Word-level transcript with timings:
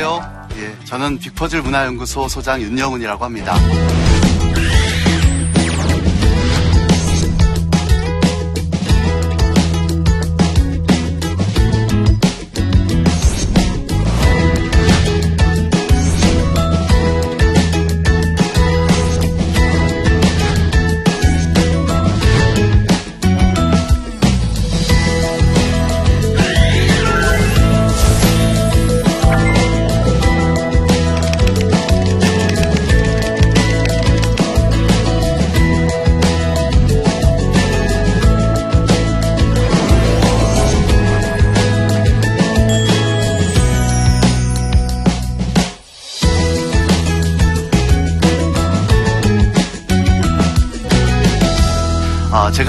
안녕하세요. 0.00 0.48
예, 0.56 0.84
저는 0.86 1.18
빅퍼즐 1.18 1.60
문화연구소 1.60 2.26
소장 2.28 2.60
윤영훈이라고 2.62 3.22
합니다. 3.22 3.54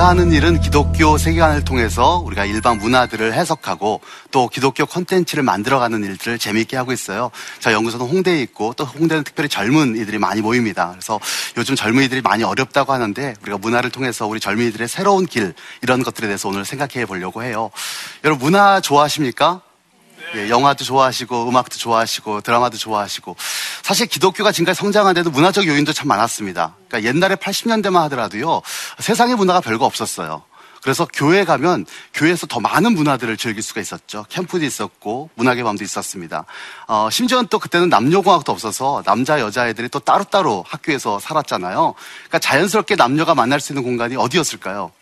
제가 0.02 0.10
하는 0.10 0.32
일은 0.32 0.60
기독교 0.60 1.16
세계관을 1.20 1.64
통해서 1.64 2.18
우리가 2.26 2.46
일반 2.46 2.80
문화들을 2.80 3.36
해석하고 3.36 4.02
또 4.32 4.48
기독교 4.48 4.88
콘텐츠를 4.88 5.44
만들어가는 5.44 6.04
일들을 6.04 6.40
재미있게 6.40 6.76
하고 6.76 6.92
있어요. 6.92 7.30
저 7.60 7.72
연구소는 7.72 8.08
홍대에 8.08 8.42
있고 8.42 8.74
또 8.74 8.84
홍대는 8.84 9.24
특별히 9.24 9.48
젊은 9.48 9.96
이들이 9.96 10.18
많이 10.18 10.42
모입니다. 10.42 10.90
그래서 10.90 11.20
요즘 11.56 11.76
젊은이들이 11.76 12.22
많이 12.22 12.44
어렵다고 12.44 12.92
하는데 12.92 13.36
우리가 13.44 13.60
문화를 13.60 13.92
통해서 13.92 14.26
우리 14.26 14.40
젊은이들의 14.40 14.88
새로운 14.88 15.28
길 15.28 15.54
이런 15.84 16.02
것들에 16.02 16.26
대해서 16.26 16.50
오늘 16.50 16.66
생각해 16.66 17.06
보려고 17.06 17.44
해요. 17.44 17.70
여러분 18.24 18.46
문화 18.46 18.82
좋아하십니까? 18.82 19.62
예, 20.36 20.50
영화도 20.50 20.84
좋아하시고 20.86 21.50
음악도 21.50 21.78
좋아하시고 21.78 22.42
드라마도 22.42 22.78
좋아하시고 22.78 23.36
사실 23.92 24.08
기독교가 24.08 24.54
지금까지 24.54 24.80
성장하는데도 24.80 25.32
문화적 25.32 25.68
요인도 25.68 25.92
참 25.92 26.08
많았습니다. 26.08 26.78
그러니까 26.88 27.10
옛날에 27.10 27.36
80년대만 27.36 27.96
하더라도요 28.04 28.62
세상의 29.00 29.36
문화가 29.36 29.60
별거 29.60 29.86
없었어요. 29.86 30.44
그래서 30.82 31.06
교회 31.12 31.44
가면 31.44 31.86
교회에서 32.14 32.48
더 32.48 32.62
많은 32.62 32.94
문화들을 32.94 33.36
즐길 33.36 33.62
수가 33.62 33.82
있었죠. 33.82 34.26
캠프도 34.30 34.64
있었고 34.64 35.30
문학의 35.36 35.66
밤도 35.66 35.84
있었습니다. 35.84 36.46
어, 36.88 37.10
심지어는 37.12 37.50
또 37.50 37.60
그때는 37.60 37.90
남녀공학도 37.90 38.50
없어서 38.54 39.04
남자 39.06 39.42
여자애들이 39.42 39.90
또 39.90 40.00
따로따로 40.00 40.64
학교에서 40.70 41.20
살았잖아요. 41.20 41.94
그러니까 42.20 42.40
자연스럽게 42.40 42.96
남녀가 42.96 43.36
만날 43.36 43.60
수 43.60 43.74
있는 43.74 43.84
공간이 43.84 44.16
어디였을까요? 44.16 44.94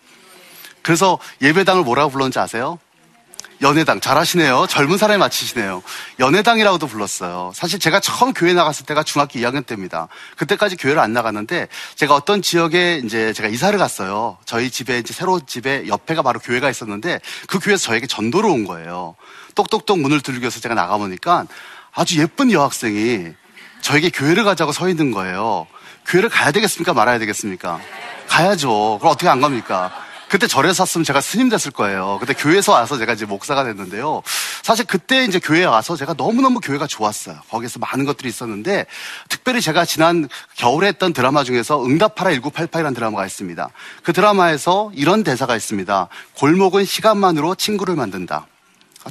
그래서 0.81 1.19
예배당을 1.43 1.83
뭐라고 1.83 2.09
불렀는지 2.09 2.39
아세요? 2.39 2.79
연애당 3.61 3.99
잘하시네요. 3.99 4.67
젊은 4.69 4.97
사람이 4.97 5.19
맞히시네요. 5.19 5.83
연애당이라고도 6.19 6.87
불렀어요. 6.87 7.51
사실 7.53 7.77
제가 7.79 7.99
처음 7.99 8.33
교회 8.33 8.53
나갔을 8.53 8.85
때가 8.85 9.03
중학교 9.03 9.39
2학년 9.39 9.65
때입니다. 9.65 10.07
그때까지 10.37 10.77
교회를 10.77 11.01
안 11.01 11.11
나갔는데 11.11 11.67
제가 11.95 12.15
어떤 12.15 12.41
지역에 12.41 13.01
이제 13.03 13.33
제가 13.33 13.49
이사를 13.49 13.77
갔어요. 13.77 14.37
저희 14.45 14.69
집에 14.69 14.99
이제 14.99 15.13
새로 15.13 15.41
집에 15.45 15.87
옆에가 15.87 16.21
바로 16.21 16.39
교회가 16.39 16.69
있었는데 16.69 17.19
그 17.47 17.59
교회에서 17.59 17.83
저에게 17.83 18.07
전도를 18.07 18.49
온 18.49 18.65
거예요. 18.65 19.15
똑똑똑 19.55 19.99
문을 19.99 20.21
들고서 20.21 20.61
제가 20.61 20.73
나가보니까 20.75 21.45
아주 21.93 22.19
예쁜 22.21 22.51
여학생이 22.51 23.33
저에게 23.81 24.09
교회를 24.09 24.45
가자고 24.45 24.71
서 24.71 24.87
있는 24.87 25.11
거예요. 25.11 25.67
교회를 26.05 26.29
가야 26.29 26.51
되겠습니까? 26.51 26.93
말아야 26.93 27.19
되겠습니까? 27.19 27.79
가야죠. 28.27 28.99
그럼 28.99 29.11
어떻게 29.11 29.27
안 29.27 29.41
갑니까? 29.41 29.91
그때 30.29 30.47
절에서 30.47 30.85
샀으면 30.85 31.03
제가 31.03 31.21
스님 31.21 31.49
됐을 31.49 31.71
거예요. 31.71 32.17
그때 32.19 32.33
교회에서 32.33 32.71
와서 32.71 32.97
제가 32.97 33.13
이제 33.13 33.25
목사가 33.25 33.63
됐는데요. 33.63 34.21
사실 34.61 34.85
그때 34.85 35.25
이제 35.25 35.39
교회에 35.39 35.65
와서 35.65 35.95
제가 35.95 36.13
너무너무 36.15 36.59
교회가 36.59 36.85
좋았어요. 36.87 37.39
거기서 37.49 37.79
많은 37.79 38.05
것들이 38.05 38.29
있었는데 38.29 38.85
특별히 39.27 39.59
제가 39.59 39.85
지난 39.85 40.29
겨울에 40.55 40.87
했던 40.87 41.13
드라마 41.13 41.43
중에서 41.43 41.83
응답하라 41.83 42.31
1988이라는 42.31 42.93
드라마가 42.93 43.25
있습니다. 43.25 43.69
그 44.03 44.13
드라마에서 44.13 44.91
이런 44.93 45.23
대사가 45.23 45.55
있습니다. 45.55 46.07
골목은 46.35 46.85
시간만으로 46.85 47.55
친구를 47.55 47.95
만든다. 47.95 48.45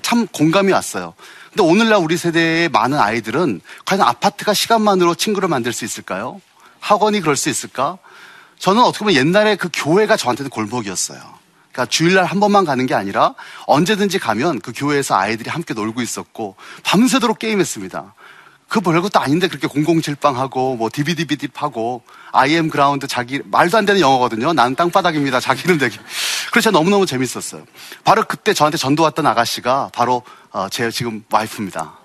참 0.02 0.26
공감이 0.28 0.72
왔어요. 0.72 1.14
근데 1.48 1.62
오늘날 1.62 1.98
우리 1.98 2.16
세대의 2.16 2.68
많은 2.68 2.98
아이들은 2.98 3.60
과연 3.84 4.02
아파트가 4.02 4.54
시간만으로 4.54 5.16
친구를 5.16 5.48
만들 5.48 5.72
수 5.72 5.84
있을까요? 5.84 6.40
학원이 6.80 7.20
그럴 7.20 7.36
수 7.36 7.48
있을까? 7.48 7.98
저는 8.58 8.82
어떻게 8.82 9.04
보면 9.04 9.14
옛날에 9.14 9.56
그 9.56 9.68
교회가 9.72 10.16
저한테는 10.16 10.50
골목이었어요. 10.50 11.20
그러니까 11.72 11.86
주일날 11.86 12.24
한 12.24 12.40
번만 12.40 12.64
가는 12.64 12.86
게 12.86 12.94
아니라 12.94 13.34
언제든지 13.66 14.18
가면 14.18 14.60
그 14.60 14.72
교회에서 14.74 15.16
아이들이 15.16 15.50
함께 15.50 15.74
놀고 15.74 16.02
있었고 16.02 16.56
밤새도록 16.82 17.38
게임했습니다. 17.38 18.14
그 18.68 18.80
별것도 18.80 19.18
아닌데 19.18 19.48
그렇게 19.48 19.66
007빵하고 19.66 20.76
뭐 20.76 20.90
DVD비딥하고 20.92 22.02
IM 22.32 22.68
그라운드 22.68 23.06
자기 23.06 23.40
말도 23.44 23.78
안 23.78 23.86
되는 23.86 24.00
영어거든요. 24.00 24.52
난 24.52 24.74
땅바닥입니다. 24.76 25.40
자기는 25.40 25.78
되게. 25.78 25.98
그래서 26.50 26.70
너무너무 26.70 27.06
재밌었어요. 27.06 27.64
바로 28.04 28.24
그때 28.24 28.52
저한테 28.52 28.76
전도 28.76 29.02
왔던 29.04 29.26
아가씨가 29.26 29.90
바로 29.94 30.22
어, 30.50 30.68
제 30.68 30.90
지금 30.90 31.24
와이프입니다. 31.30 31.96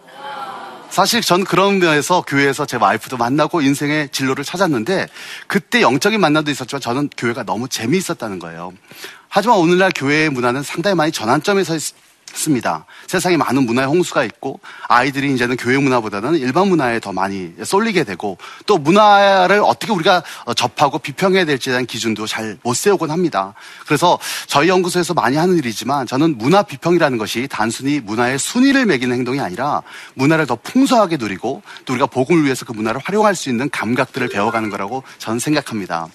사실 0.94 1.22
전 1.22 1.44
그런 1.44 1.80
면에서 1.80 2.22
교회에서 2.22 2.68
제 2.68 2.78
와이프도 2.78 3.18
만나고 3.18 3.62
인생의 3.62 4.10
진로를 4.10 4.44
찾았는데 4.44 5.08
그때 5.48 5.82
영적인 5.82 6.22
만남도 6.22 6.52
있었지만 6.52 6.82
저는 6.82 7.10
교회가 7.18 7.42
너무 7.46 7.68
재미있었다는 7.68 8.38
거예요. 8.38 8.74
하지만 9.28 9.58
오늘날 9.58 9.90
교회의 9.96 10.30
문화는 10.30 10.62
상당히 10.62 10.94
많이 10.94 11.12
전환점에 11.12 11.64
서 11.64 11.74
습니다. 12.34 12.86
세상에 13.08 13.38
많은 13.38 13.66
문화의 13.66 13.88
홍수가 13.88 14.24
있고 14.26 14.60
아이들이 14.88 15.34
이제는 15.34 15.58
교회 15.58 15.78
문화보다는 15.78 16.36
일반 16.36 16.68
문화에 16.68 17.00
더 17.00 17.14
많이 17.14 17.52
쏠리게 17.64 18.04
되고 18.04 18.38
또 18.66 18.78
문화를 18.78 19.62
어떻게 19.64 19.92
우리가 19.94 20.24
접하고 20.56 21.00
비평해야 21.00 21.46
될지에 21.46 21.72
대한 21.72 21.86
기준도 21.86 22.28
잘 22.28 22.58
못 22.64 22.76
세우곤 22.76 23.12
합니다. 23.12 23.54
그래서 23.86 24.20
저희 24.48 24.70
연구소에서 24.70 25.14
많이 25.14 25.38
하는 25.38 25.58
일이지만 25.58 26.08
저는 26.08 26.38
문화 26.38 26.64
비평이라는 26.64 27.18
것이 27.18 27.48
단순히 27.50 28.00
문화의 28.00 28.38
순위를 28.40 28.86
매기는 28.86 29.16
행동이 29.16 29.40
아니라 29.40 29.82
문화를 30.16 30.46
더 30.46 30.56
풍성하게 30.56 31.18
누리고 31.18 31.62
또 31.86 31.94
우리가 31.94 32.08
복음을 32.08 32.44
위해서 32.44 32.66
그 32.66 32.74
문화를 32.74 33.02
활용할 33.04 33.36
수 33.36 33.50
있는 33.50 33.70
감각들을 33.70 34.30
배워가는 34.30 34.70
거라고 34.70 35.04
저는 35.18 35.40
생각합니다. 35.40 36.08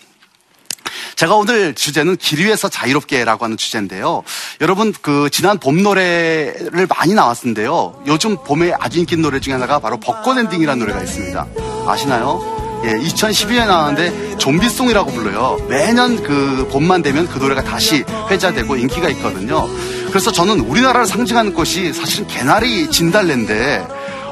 제가 1.18 1.34
오늘 1.34 1.74
주제는 1.74 2.16
길 2.16 2.46
위에서 2.46 2.68
자유롭게라고 2.68 3.44
하는 3.44 3.56
주제인데요. 3.56 4.22
여러분 4.60 4.94
그 5.02 5.28
지난 5.32 5.58
봄 5.58 5.82
노래를 5.82 6.86
많이 6.86 7.12
나왔는데요. 7.12 8.04
요즘 8.06 8.36
봄에 8.44 8.72
아주 8.78 9.00
인기 9.00 9.16
노래 9.16 9.40
중에 9.40 9.54
하나가 9.54 9.80
바로 9.80 9.98
벚꽃 9.98 10.38
엔딩이라는 10.38 10.78
노래가 10.78 11.02
있습니다. 11.02 11.44
아시나요? 11.88 12.40
예, 12.84 12.92
2012년에 12.92 13.66
나왔는데 13.66 14.38
좀비송이라고 14.38 15.10
불러요. 15.10 15.58
매년 15.68 16.22
그 16.22 16.68
봄만 16.70 17.02
되면 17.02 17.26
그 17.26 17.38
노래가 17.38 17.64
다시 17.64 18.04
회자되고 18.30 18.76
인기가 18.76 19.08
있거든요. 19.08 19.68
그래서 20.10 20.30
저는 20.30 20.60
우리나라를 20.60 21.04
상징하는 21.04 21.52
꽃이 21.52 21.94
사실은 21.94 22.28
개나리 22.28 22.92
진달래인데 22.92 23.84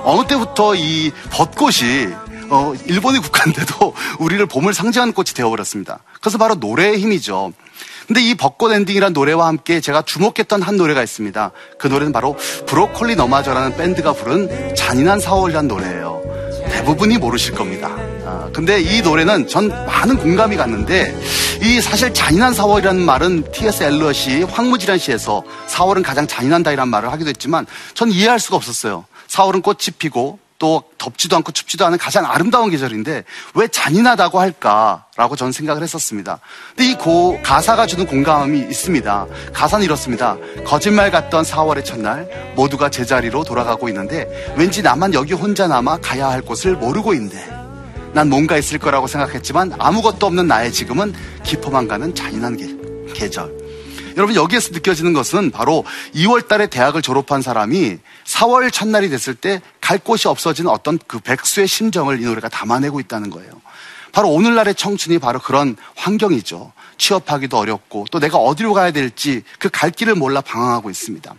어느 0.05 0.25
때부터 0.29 0.77
이 0.77 1.11
벚꽃이 1.31 2.15
어, 2.51 2.75
일본의 2.87 3.21
국가인데도 3.21 3.95
우리를 4.19 4.45
봄을 4.47 4.75
상징하는 4.75 5.13
꽃이 5.13 5.29
되어버렸습니다. 5.35 6.01
그래서 6.21 6.39
바로 6.39 6.55
노래의 6.55 6.99
힘이죠. 6.99 7.53
근데 8.07 8.21
이 8.21 8.35
벚꽃 8.35 8.73
엔딩이란 8.73 9.13
노래와 9.13 9.49
함께 9.49 9.81
제가 9.81 10.03
주목했던 10.03 10.63
한 10.63 10.77
노래가 10.77 11.03
있습니다. 11.03 11.51
그 11.79 11.89
노래는 11.89 12.13
바로 12.13 12.37
브로콜리 12.67 13.17
너마저라는 13.17 13.77
밴드가 13.77 14.13
부른 14.13 14.75
잔인한 14.77 15.19
4월이라는 15.19 15.67
노래예요. 15.67 16.23
대부분이 16.71 17.19
모르실 17.19 17.55
겁니다. 17.55 17.89
아, 18.25 18.49
근데 18.53 18.81
이 18.81 19.03
노래는 19.03 19.49
전 19.49 19.69
많은 19.87 20.19
공감이 20.19 20.57
갔는데 20.57 21.19
이 21.63 21.81
사실 21.81 22.15
잔인한 22.15 22.53
4월이라는 22.53 22.99
말은 22.99 23.51
T.S. 23.51 23.83
엘리엇의 23.83 24.43
황무지란 24.45 24.99
시에서 24.99 25.43
4월은 25.69 26.05
가장 26.05 26.27
잔인한 26.27 26.73
달이란 26.73 26.88
말을 26.89 27.11
하기도 27.11 27.31
했지만 27.31 27.67
전 27.95 28.11
이해할 28.11 28.39
수가 28.39 28.57
없었어요. 28.57 29.05
4월은 29.29 29.63
꽃이 29.63 29.97
피고 29.99 30.39
또 30.58 30.85
덥지도 30.99 31.37
않고 31.37 31.53
춥지도 31.53 31.85
않은 31.87 31.99
가장 31.99 32.25
아름다운 32.25 32.70
계절인데 32.70 33.25
왜 33.55 33.69
잔인하다고 33.69 34.41
할까라고 34.41 35.37
저는 35.37 35.53
생각을 35.53 35.82
했었습니다. 35.82 36.41
근데 36.75 36.91
이 36.91 36.94
고, 36.94 37.41
가사가 37.43 37.87
주는 37.87 38.06
공감이 38.06 38.58
있습니다. 38.58 39.26
가사는 39.53 39.85
이렇습니다. 39.85 40.37
거짓말 40.64 41.11
같던 41.11 41.44
4월의 41.44 41.85
첫날 41.85 42.55
모두가 42.56 42.88
제자리로 42.88 43.44
돌아가고 43.44 43.88
있는데 43.88 44.55
왠지 44.56 44.82
나만 44.82 45.14
여기 45.14 45.35
혼자 45.35 45.67
남아 45.67 45.99
가야 45.99 46.29
할 46.29 46.43
곳을 46.43 46.75
모르고 46.75 47.14
있는데 47.14 47.56
난 48.12 48.31
뭔가 48.31 48.56
있을 48.56 48.79
거라고 48.79 49.06
생각했지만 49.06 49.75
아무것도 49.79 50.26
없는 50.26 50.47
나의 50.47 50.73
지금은 50.73 51.14
깊어만 51.44 51.87
가는 51.87 52.14
잔인한 52.14 52.56
계, 52.56 53.12
계절. 53.12 53.67
여러분 54.17 54.35
여기에서 54.35 54.70
느껴지는 54.73 55.12
것은 55.12 55.50
바로 55.50 55.85
2월 56.14 56.49
달에 56.49 56.69
대학을 56.69 57.02
졸업한 57.02 57.43
사람이 57.43 57.99
4월 58.25 58.73
첫날이 58.73 59.11
됐을 59.11 59.35
때 59.35 59.61
갈 59.87 59.99
곳이 59.99 60.27
없어진 60.27 60.67
어떤 60.67 60.99
그 61.06 61.21
백수의 61.21 61.69
심정을 61.69 62.21
이 62.21 62.25
노래가 62.25 62.49
담아내고 62.49 62.99
있다는 62.99 63.31
거예요. 63.31 63.53
바로 64.11 64.31
오늘날의 64.31 64.75
청춘이 64.75 65.21
바로 65.21 65.38
그런 65.38 65.77
환경이죠. 65.94 66.73
취업하기도 66.99 67.56
어렵고 67.56 68.06
또 68.11 68.19
내가 68.19 68.37
어디로 68.38 68.73
가야 68.73 68.91
될지 68.91 69.44
그 69.61 69.69
갈 69.69 69.93
길을 69.93 70.17
몰라 70.17 70.41
방황하고 70.41 70.91
있습니다. 70.91 71.33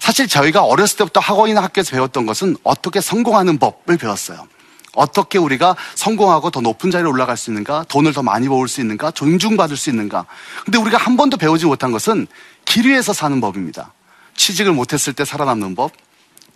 사실 0.00 0.26
저희가 0.26 0.64
어렸을 0.64 0.96
때부터 0.96 1.20
학원이나 1.20 1.62
학교에서 1.62 1.92
배웠던 1.92 2.26
것은 2.26 2.56
어떻게 2.64 3.00
성공하는 3.00 3.58
법을 3.58 3.96
배웠어요. 3.96 4.48
어떻게 4.94 5.38
우리가 5.38 5.76
성공하고 5.94 6.50
더 6.50 6.60
높은 6.60 6.90
자리에 6.90 7.06
올라갈 7.06 7.36
수 7.36 7.50
있는가, 7.50 7.84
돈을 7.88 8.12
더 8.12 8.24
많이 8.24 8.48
모을 8.48 8.66
수 8.66 8.80
있는가, 8.80 9.12
존중받을 9.12 9.76
수 9.76 9.88
있는가. 9.88 10.26
근데 10.64 10.78
우리가 10.78 10.98
한 10.98 11.16
번도 11.16 11.36
배우지 11.36 11.66
못한 11.66 11.92
것은 11.92 12.26
길 12.64 12.88
위에서 12.88 13.12
사는 13.12 13.40
법입니다. 13.40 13.92
취직을 14.34 14.72
못했을 14.72 15.12
때 15.12 15.24
살아남는 15.24 15.76
법, 15.76 15.92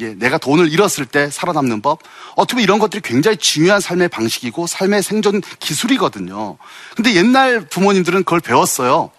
예, 0.02 0.14
내가 0.14 0.36
돈을 0.36 0.72
잃었을 0.72 1.06
때 1.06 1.30
살아남는 1.30 1.80
법. 1.80 2.00
어떻게 2.34 2.54
보면 2.54 2.64
이런 2.64 2.78
것들이 2.78 3.00
굉장히 3.02 3.36
중요한 3.36 3.80
삶의 3.80 4.08
방식이고 4.08 4.66
삶의 4.66 5.02
생존 5.02 5.40
기술이거든요. 5.60 6.56
근데 6.96 7.14
옛날 7.14 7.60
부모님들은 7.60 8.24
그걸 8.24 8.40
배웠어요. 8.40 9.10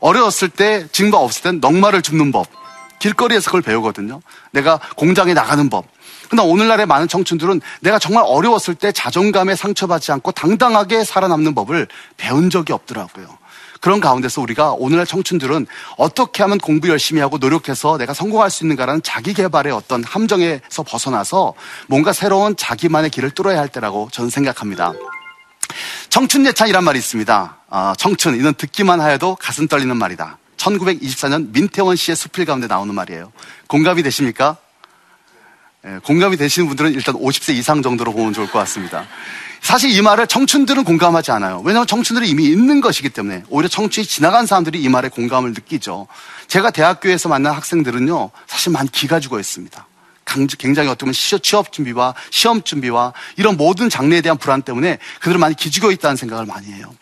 어려웠을 0.00 0.48
때 0.48 0.86
증거 0.92 1.18
없을 1.18 1.42
땐 1.42 1.60
넉마를 1.60 2.02
줍는 2.02 2.30
법. 2.30 2.46
길거리에서 2.98 3.46
그걸 3.46 3.62
배우거든요. 3.62 4.20
내가 4.52 4.80
공장에 4.96 5.34
나가는 5.34 5.68
법. 5.68 5.86
그러나 6.28 6.48
오늘날의 6.48 6.86
많은 6.86 7.08
청춘들은 7.08 7.60
내가 7.80 7.98
정말 7.98 8.24
어려웠을 8.26 8.74
때 8.74 8.92
자존감에 8.92 9.54
상처받지 9.56 10.12
않고 10.12 10.32
당당하게 10.32 11.04
살아남는 11.04 11.54
법을 11.54 11.88
배운 12.16 12.50
적이 12.50 12.72
없더라고요. 12.72 13.38
그런 13.80 14.00
가운데서 14.00 14.40
우리가 14.40 14.72
오늘날 14.72 15.06
청춘들은 15.06 15.66
어떻게 15.96 16.42
하면 16.42 16.58
공부 16.58 16.88
열심히 16.88 17.20
하고 17.20 17.38
노력해서 17.38 17.98
내가 17.98 18.14
성공할 18.14 18.50
수 18.50 18.64
있는가라는 18.64 19.02
자기 19.02 19.34
개발의 19.34 19.72
어떤 19.72 20.02
함정에서 20.02 20.82
벗어나서 20.82 21.54
뭔가 21.86 22.12
새로운 22.12 22.56
자기만의 22.56 23.10
길을 23.10 23.30
뚫어야 23.30 23.58
할 23.58 23.68
때라고 23.68 24.08
저는 24.12 24.30
생각합니다. 24.30 24.92
청춘 26.08 26.46
예찬이란 26.46 26.84
말이 26.84 26.98
있습니다. 26.98 27.56
어, 27.68 27.92
청춘, 27.98 28.36
이는 28.36 28.54
듣기만 28.54 29.00
하여도 29.00 29.36
가슴 29.36 29.68
떨리는 29.68 29.94
말이다. 29.96 30.38
1924년 30.56 31.52
민태원 31.52 31.96
씨의 31.96 32.16
수필 32.16 32.44
가운데 32.44 32.66
나오는 32.66 32.94
말이에요. 32.94 33.32
공감이 33.66 34.02
되십니까? 34.02 34.56
예, 35.86 35.98
공감이 36.02 36.36
되시는 36.36 36.66
분들은 36.68 36.94
일단 36.94 37.14
50세 37.14 37.54
이상 37.54 37.82
정도로 37.82 38.12
보면 38.12 38.32
좋을 38.32 38.50
것 38.50 38.58
같습니다. 38.60 39.06
사실 39.60 39.90
이 39.90 40.00
말을 40.02 40.26
청춘들은 40.26 40.84
공감하지 40.84 41.30
않아요. 41.32 41.62
왜냐하면 41.64 41.86
청춘들이 41.86 42.28
이미 42.28 42.46
있는 42.46 42.80
것이기 42.80 43.08
때문에 43.10 43.44
오히려 43.48 43.68
청춘이 43.68 44.06
지나간 44.06 44.46
사람들이 44.46 44.80
이 44.80 44.88
말에 44.88 45.08
공감을 45.08 45.50
느끼죠. 45.52 46.06
제가 46.48 46.70
대학교에서 46.70 47.28
만난 47.28 47.54
학생들은요, 47.54 48.30
사실 48.46 48.72
많이 48.72 48.90
기가 48.90 49.20
죽어 49.20 49.40
있습니다. 49.40 49.86
굉장히 50.58 50.88
어떻게 50.88 51.06
보면 51.06 51.14
취업 51.14 51.72
준비와 51.72 52.14
시험 52.30 52.62
준비와 52.62 53.12
이런 53.36 53.56
모든 53.56 53.88
장르에 53.88 54.20
대한 54.20 54.36
불안 54.38 54.62
때문에 54.62 54.98
그들은 55.20 55.40
많이 55.40 55.54
기죽어 55.54 55.92
있다는 55.92 56.16
생각을 56.16 56.46
많이 56.46 56.72
해요. 56.72 56.92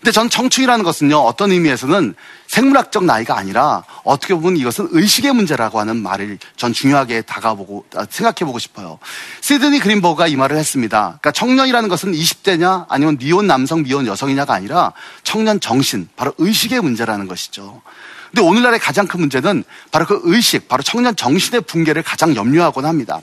근데 0.00 0.12
전 0.12 0.30
청춘이라는 0.30 0.82
것은요, 0.82 1.18
어떤 1.18 1.52
의미에서는 1.52 2.14
생물학적 2.46 3.04
나이가 3.04 3.36
아니라 3.36 3.84
어떻게 4.02 4.34
보면 4.34 4.56
이것은 4.56 4.88
의식의 4.92 5.34
문제라고 5.34 5.78
하는 5.78 6.02
말을 6.02 6.38
전 6.56 6.72
중요하게 6.72 7.22
다가보고, 7.22 7.84
아, 7.94 8.06
생각해보고 8.08 8.58
싶어요. 8.58 8.98
시드니 9.42 9.78
그린버그가 9.78 10.26
이 10.26 10.36
말을 10.36 10.56
했습니다. 10.56 11.18
그러니까 11.20 11.32
청년이라는 11.32 11.90
것은 11.90 12.12
20대냐 12.12 12.86
아니면 12.88 13.18
미혼 13.18 13.46
남성, 13.46 13.82
미혼 13.82 14.06
여성이냐가 14.06 14.54
아니라 14.54 14.94
청년 15.22 15.60
정신, 15.60 16.08
바로 16.16 16.32
의식의 16.38 16.80
문제라는 16.80 17.28
것이죠. 17.28 17.82
근데 18.30 18.40
오늘날의 18.40 18.78
가장 18.78 19.06
큰 19.06 19.20
문제는 19.20 19.64
바로 19.90 20.06
그 20.06 20.20
의식, 20.24 20.66
바로 20.66 20.82
청년 20.82 21.14
정신의 21.14 21.60
붕괴를 21.62 22.02
가장 22.02 22.34
염려하곤 22.34 22.86
합니다. 22.86 23.20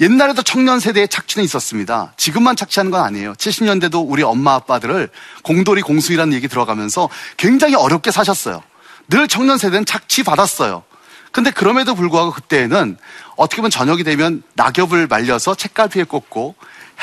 옛날에도 0.00 0.42
청년 0.42 0.80
세대의 0.80 1.08
착취는 1.08 1.44
있었습니다. 1.44 2.12
지금만 2.16 2.56
착취하는 2.56 2.90
건 2.90 3.02
아니에요. 3.02 3.34
70년대도 3.34 4.04
우리 4.08 4.22
엄마 4.22 4.54
아빠들을 4.54 5.08
공돌이 5.42 5.82
공수이라는 5.82 6.32
얘기 6.34 6.48
들어가면서 6.48 7.08
굉장히 7.36 7.74
어렵게 7.74 8.10
사셨어요. 8.10 8.62
늘 9.08 9.28
청년 9.28 9.58
세대는 9.58 9.84
착취 9.86 10.22
받았어요. 10.22 10.82
근데 11.30 11.50
그럼에도 11.50 11.94
불구하고 11.94 12.32
그때에는 12.32 12.96
어떻게 13.36 13.56
보면 13.56 13.70
저녁이 13.70 14.04
되면 14.04 14.42
낙엽을 14.54 15.08
말려서 15.08 15.54
책갈피에 15.54 16.04
꽂고 16.04 16.54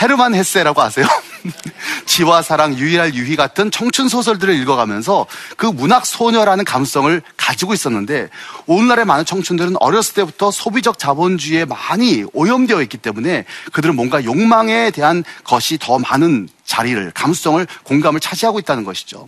헤르만 0.01 0.33
헤세라고 0.33 0.81
아세요? 0.81 1.05
지와 2.05 2.41
사랑, 2.41 2.75
유일할 2.77 3.13
유희 3.13 3.35
같은 3.35 3.71
청춘 3.71 4.09
소설들을 4.09 4.53
읽어가면서 4.55 5.25
그 5.57 5.65
문학 5.65 6.05
소녀라는 6.05 6.65
감성을 6.65 7.21
가지고 7.37 7.73
있었는데 7.73 8.29
오늘날의 8.67 9.05
많은 9.05 9.25
청춘들은 9.25 9.75
어렸을 9.79 10.13
때부터 10.15 10.51
소비적 10.51 10.99
자본주의에 10.99 11.65
많이 11.65 12.23
오염되어 12.33 12.81
있기 12.83 12.97
때문에 12.97 13.45
그들은 13.71 13.95
뭔가 13.95 14.23
욕망에 14.23 14.91
대한 14.91 15.23
것이 15.43 15.77
더 15.79 15.99
많은 15.99 16.47
자리를, 16.65 17.11
감수성을, 17.11 17.65
공감을 17.83 18.19
차지하고 18.21 18.59
있다는 18.59 18.85
것이죠. 18.85 19.25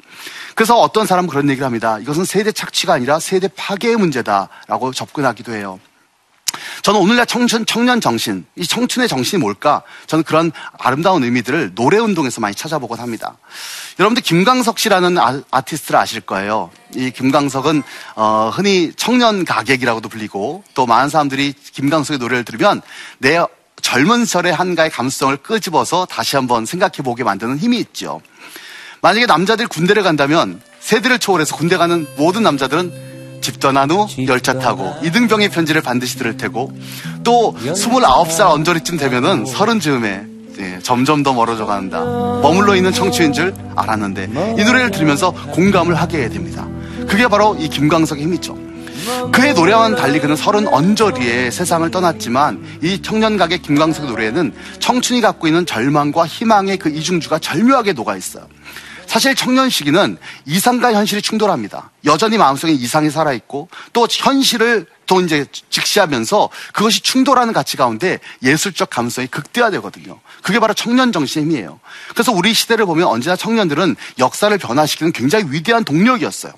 그래서 0.55 0.79
어떤 0.79 1.05
사람은 1.05 1.29
그런 1.29 1.49
얘기를 1.49 1.65
합니다. 1.65 1.99
이것은 1.99 2.23
세대 2.25 2.51
착취가 2.51 2.93
아니라 2.93 3.19
세대 3.19 3.49
파괴의 3.49 3.97
문제다라고 3.97 4.93
접근하기도 4.93 5.53
해요. 5.53 5.79
저는 6.81 6.99
오늘날 6.99 7.25
청춘, 7.25 7.65
청년 7.65 8.01
정신, 8.01 8.45
이 8.55 8.65
청춘의 8.65 9.07
정신이 9.07 9.39
뭘까? 9.39 9.83
저는 10.07 10.23
그런 10.23 10.51
아름다운 10.77 11.23
의미들을 11.23 11.75
노래 11.75 11.97
운동에서 11.97 12.41
많이 12.41 12.55
찾아보곤 12.55 12.99
합니다. 12.99 13.37
여러분들 13.99 14.23
김광석 14.23 14.79
씨라는 14.79 15.17
아, 15.17 15.61
티스트를 15.61 15.99
아실 15.99 16.21
거예요. 16.21 16.71
이 16.95 17.11
김광석은 17.11 17.83
어, 18.15 18.51
흔히 18.53 18.91
청년 18.95 19.45
가객이라고도 19.45 20.09
불리고 20.09 20.63
또 20.73 20.85
많은 20.85 21.09
사람들이 21.09 21.53
김광석의 21.53 22.19
노래를 22.19 22.43
들으면 22.43 22.81
내 23.17 23.43
젊은 23.81 24.25
시절의 24.25 24.53
한가의 24.53 24.89
감수성을 24.89 25.35
끄집어서 25.37 26.05
다시 26.05 26.35
한번 26.35 26.65
생각해 26.65 26.97
보게 27.03 27.23
만드는 27.23 27.57
힘이 27.57 27.79
있죠. 27.79 28.21
만약에 29.01 29.25
남자들이 29.25 29.67
군대를 29.67 30.03
간다면 30.03 30.61
세대를 30.79 31.19
초월해서 31.19 31.55
군대 31.55 31.77
가는 31.77 32.07
모든 32.15 32.43
남자들은 32.43 33.12
집 33.43 33.59
떠난 33.59 33.91
후 33.91 34.07
열차 34.27 34.57
타고 34.57 34.95
이등병의 35.03 35.49
편지를 35.49 35.81
반드시 35.81 36.17
들을 36.17 36.37
테고 36.37 36.73
또 37.23 37.55
29살 37.59 38.49
언저리쯤 38.49 38.97
되면은 38.97 39.45
서른 39.45 39.79
즈음에 39.79 40.23
예, 40.59 40.79
점점 40.81 41.23
더 41.23 41.33
멀어져 41.33 41.65
간다. 41.65 41.99
머물러 41.99 42.75
있는 42.75 42.91
청춘인 42.91 43.33
줄 43.33 43.53
알았는데 43.75 44.55
이 44.57 44.63
노래를 44.63 44.91
들으면서 44.91 45.31
공감을 45.31 45.95
하게 45.95 46.29
됩니다. 46.29 46.67
그게 47.07 47.27
바로 47.27 47.55
이 47.59 47.67
김광석의 47.67 48.23
힘이죠. 48.23 48.57
그의 49.31 49.53
노래와는 49.53 49.97
달리 49.97 50.19
그는 50.19 50.35
서른 50.35 50.67
언저리에 50.67 51.51
세상을 51.51 51.89
떠났지만 51.91 52.79
이 52.81 53.01
청년각의 53.01 53.61
김광석 53.61 54.05
노래에는 54.05 54.53
청춘이 54.79 55.19
갖고 55.21 55.47
있는 55.47 55.65
절망과 55.65 56.25
희망의 56.25 56.77
그 56.77 56.89
이중주가 56.89 57.39
절묘하게 57.39 57.93
녹아 57.93 58.15
있어요. 58.15 58.45
사실 59.13 59.35
청년 59.35 59.69
시기는 59.69 60.17
이상과 60.45 60.91
현실이 60.91 61.21
충돌합니다. 61.21 61.91
여전히 62.03 62.39
마음속에 62.39 62.73
이상이 62.73 63.11
살아있고 63.11 63.69
또 63.93 64.07
현실을 64.09 64.87
또 65.05 65.21
이제 65.21 65.45
직시하면서 65.69 66.49
그것이 66.73 67.01
충돌하는 67.01 67.53
가치 67.53 67.77
가운데 67.77 68.19
예술적 68.41 68.89
감성이 68.89 69.27
극대화되거든요. 69.27 70.19
그게 70.41 70.57
바로 70.57 70.73
청년 70.73 71.11
정신의 71.11 71.45
힘이에요. 71.45 71.79
그래서 72.09 72.31
우리 72.31 72.55
시대를 72.55 72.87
보면 72.87 73.05
언제나 73.05 73.35
청년들은 73.35 73.95
역사를 74.17 74.57
변화시키는 74.57 75.11
굉장히 75.11 75.45
위대한 75.51 75.83
동력이었어요. 75.83 76.51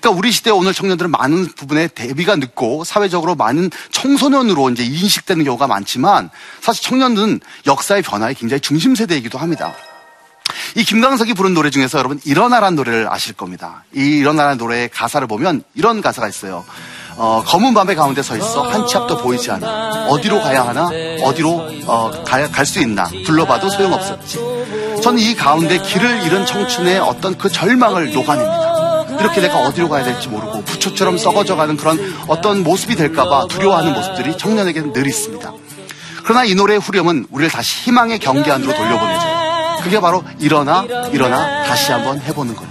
그러니까 0.00 0.18
우리 0.18 0.32
시대 0.32 0.48
오늘 0.48 0.72
청년들은 0.72 1.10
많은 1.10 1.48
부분에 1.48 1.88
대비가 1.88 2.36
늦고 2.36 2.84
사회적으로 2.84 3.34
많은 3.34 3.70
청소년으로 3.90 4.70
이제 4.70 4.82
인식되는 4.82 5.44
경우가 5.44 5.66
많지만 5.66 6.30
사실 6.62 6.84
청년들은 6.84 7.40
역사의 7.66 8.00
변화의 8.00 8.34
굉장히 8.34 8.62
중심 8.62 8.94
세대이기도 8.94 9.36
합니다. 9.36 9.74
이 10.74 10.84
김광석이 10.84 11.34
부른 11.34 11.52
노래 11.54 11.70
중에서 11.70 11.98
여러분 11.98 12.18
일어나라는 12.24 12.76
노래를 12.76 13.06
아실 13.10 13.34
겁니다. 13.34 13.84
이 13.94 14.00
일어나라는 14.18 14.56
노래의 14.58 14.88
가사를 14.88 15.26
보면 15.26 15.64
이런 15.74 16.00
가사가 16.00 16.28
있어요. 16.28 16.64
어, 17.16 17.42
검은 17.44 17.74
밤의 17.74 17.94
가운데 17.94 18.22
서 18.22 18.36
있어 18.36 18.62
한 18.62 18.86
치 18.86 18.96
앞도 18.96 19.18
보이지 19.18 19.50
않아 19.50 20.06
어디로 20.08 20.40
가야 20.40 20.66
하나 20.66 20.88
어디로 21.22 21.70
어, 21.86 22.10
갈수 22.24 22.80
있나 22.80 23.04
불러봐도 23.26 23.68
소용없었지. 23.68 24.38
저는 25.02 25.18
이 25.18 25.34
가운데 25.34 25.78
길을 25.78 26.22
잃은 26.24 26.46
청춘의 26.46 27.00
어떤 27.00 27.36
그 27.36 27.50
절망을 27.50 28.12
녹아냅니다. 28.12 29.16
이렇게 29.20 29.40
내가 29.42 29.58
어디로 29.66 29.90
가야 29.90 30.04
될지 30.04 30.28
모르고 30.28 30.62
부초처럼 30.64 31.18
썩어져가는 31.18 31.76
그런 31.76 31.98
어떤 32.28 32.62
모습이 32.62 32.96
될까봐 32.96 33.46
두려워하는 33.48 33.92
모습들이 33.92 34.38
청년에게는 34.38 34.92
늘 34.94 35.06
있습니다. 35.06 35.52
그러나 36.24 36.44
이 36.44 36.54
노래의 36.54 36.80
후렴은 36.80 37.26
우리를 37.30 37.50
다시 37.50 37.82
희망의 37.84 38.20
경계 38.20 38.50
안으로 38.50 38.74
돌려보내죠. 38.74 39.31
그게 39.82 40.00
바로 40.00 40.22
일어나 40.38 40.84
일어나 41.12 41.64
다시 41.64 41.92
한번 41.92 42.20
해보는 42.20 42.54
거야. 42.56 42.68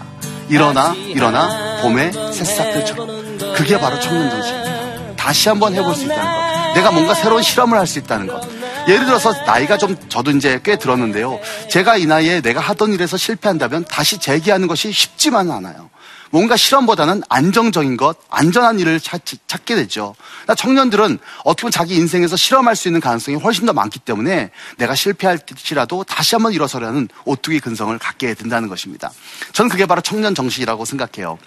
일어나 0.50 0.94
일어나 0.94 1.82
봄의 1.82 2.12
새싹들처럼. 2.34 3.54
그게 3.56 3.80
바로 3.80 4.00
청년 4.00 4.30
정신입니다. 4.30 5.16
다시 5.16 5.50
한번 5.50 5.74
해볼 5.76 5.94
수 5.96 6.06
있다는 6.06 6.24
것. 6.24 6.74
내가 6.74 6.92
뭔가 6.92 7.14
새로운 7.14 7.42
실험을 7.44 7.78
할 7.78 7.86
수 7.88 8.00
있다는 8.00 8.28
것. 8.28 8.42
예를 8.88 9.06
들어서 9.06 9.32
나이가 9.46 9.78
좀 9.78 9.96
저도 10.10 10.32
이제 10.32 10.60
꽤 10.64 10.76
들었는데요. 10.78 11.40
제가 11.70 11.98
이 11.98 12.06
나이에 12.06 12.42
내가 12.42 12.60
하던 12.60 12.94
일에서 12.94 13.16
실패한다면 13.18 13.86
다시 13.86 14.18
재기하는 14.18 14.68
것이 14.68 14.92
쉽지만은 14.92 15.52
않아요. 15.52 15.90
뭔가 16.32 16.58
실험보다는 16.58 17.22
안정적인 17.30 17.98
것, 17.98 18.18
안전한 18.30 18.80
일을 18.80 19.00
찾, 19.00 19.22
게 19.66 19.76
되죠. 19.76 20.16
청년들은 20.58 21.20
어떻게 21.44 21.62
보면 21.62 21.72
자기 21.72 21.96
인생에서 21.96 22.36
실험할 22.36 22.76
수 22.76 22.88
있는 22.88 23.00
가능성이 23.00 23.38
훨씬 23.38 23.68
더 23.68 23.74
많기 23.74 24.00
때문에 24.00 24.50
내가 24.78 24.96
실패할지라도 24.96 26.04
다시 26.04 26.34
한번 26.36 26.54
일어서려는 26.54 27.08
오뚜기 27.26 27.60
근성을 27.60 27.96
갖게 28.00 28.34
된다는 28.34 28.68
것입니다. 28.68 29.12
저는 29.54 29.70
그게 29.70 29.86
바로 29.86 30.02
청년 30.02 30.34
정신이라고 30.34 30.84
생각해요. 30.86 31.38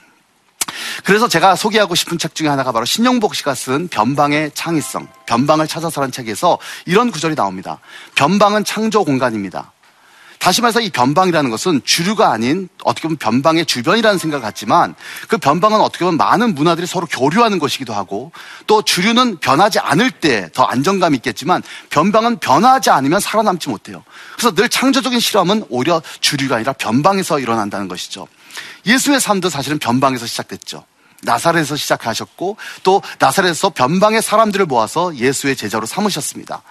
그래서 1.05 1.29
제가 1.29 1.57
소개하고 1.57 1.95
싶은 1.95 2.19
책 2.19 2.35
중에 2.35 2.49
하나가 2.49 2.73
바로 2.73 2.85
신용복 2.85 3.35
씨가 3.35 3.55
쓴 3.55 3.89
변방의 3.89 4.53
창의성, 4.55 5.09
변방을 5.27 5.67
찾아서라는 5.67 6.13
책에서 6.13 6.59
이런 6.87 7.11
구절이 7.11 7.35
나옵니다. 7.35 7.81
변방은 8.15 8.65
창조 8.65 9.05
공간입니다. 9.05 9.74
다시 10.45 10.61
말해서 10.61 10.83
이 10.83 10.91
변방이라는 10.91 11.51
것은 11.51 11.81
주류가 11.87 12.31
아닌 12.31 12.69
어떻게 12.83 13.09
보면 13.09 13.17
변방의 13.17 13.65
주변이라는 13.65 14.19
생각을 14.19 14.43
갖지만 14.43 14.95
그 15.27 15.39
변방은 15.39 15.81
어떻게 15.81 16.05
보면 16.05 16.19
많은 16.19 16.55
문화들이 16.55 16.87
서로 16.87 17.07
교류하는 17.07 17.59
것이기도 17.59 17.95
하고 17.95 18.31
또 18.67 18.83
주류는 18.83 19.39
변하지 19.39 19.79
않을 19.79 20.11
때 20.11 20.51
더 20.53 20.65
안정감이 20.65 21.17
있겠지만 21.17 21.63
변방은 21.89 22.41
변하지 22.41 22.91
않으면 22.91 23.21
살아남지 23.21 23.71
못해요. 23.71 24.05
그래서 24.37 24.55
늘 24.55 24.69
창조적인 24.69 25.19
실험은 25.19 25.65
오히려 25.71 26.03
주류가 26.21 26.57
아니라 26.57 26.75
변방에서 26.75 27.41
일어난다는 27.41 27.89
것이죠. 27.89 28.29
예수의 28.85 29.21
삶도 29.21 29.49
사실은 29.49 29.79
변방에서 29.79 30.27
시작됐죠. 30.27 30.85
나사렛에서 31.25 31.77
시작하셨고 31.77 32.57
또 32.83 33.03
나사렛에서 33.19 33.71
변방의 33.71 34.23
사람들을 34.23 34.67
모아서 34.67 35.15
예수의 35.17 35.57
제자로 35.57 35.87
삼으셨습니다. 35.87 36.63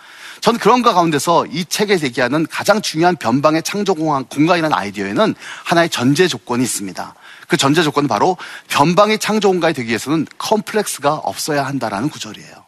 전 0.41 0.57
그런 0.57 0.81
것 0.81 0.93
가운데서 0.93 1.45
이 1.45 1.63
책에 1.63 1.97
얘기하는 2.01 2.45
가장 2.49 2.81
중요한 2.81 3.15
변방의 3.15 3.63
창조 3.63 3.93
공간이라는 3.93 4.73
아이디어에는 4.73 5.35
하나의 5.63 5.89
전제 5.89 6.27
조건이 6.27 6.63
있습니다. 6.63 7.15
그 7.47 7.57
전제 7.57 7.81
조건은 7.81 8.07
바로 8.07 8.35
변방의 8.67 9.19
창조 9.19 9.47
공간이 9.49 9.73
되기 9.73 9.89
위해서는 9.89 10.27
컴플렉스가 10.37 11.13
없어야 11.13 11.65
한다라는 11.65 12.09
구절이에요. 12.09 12.65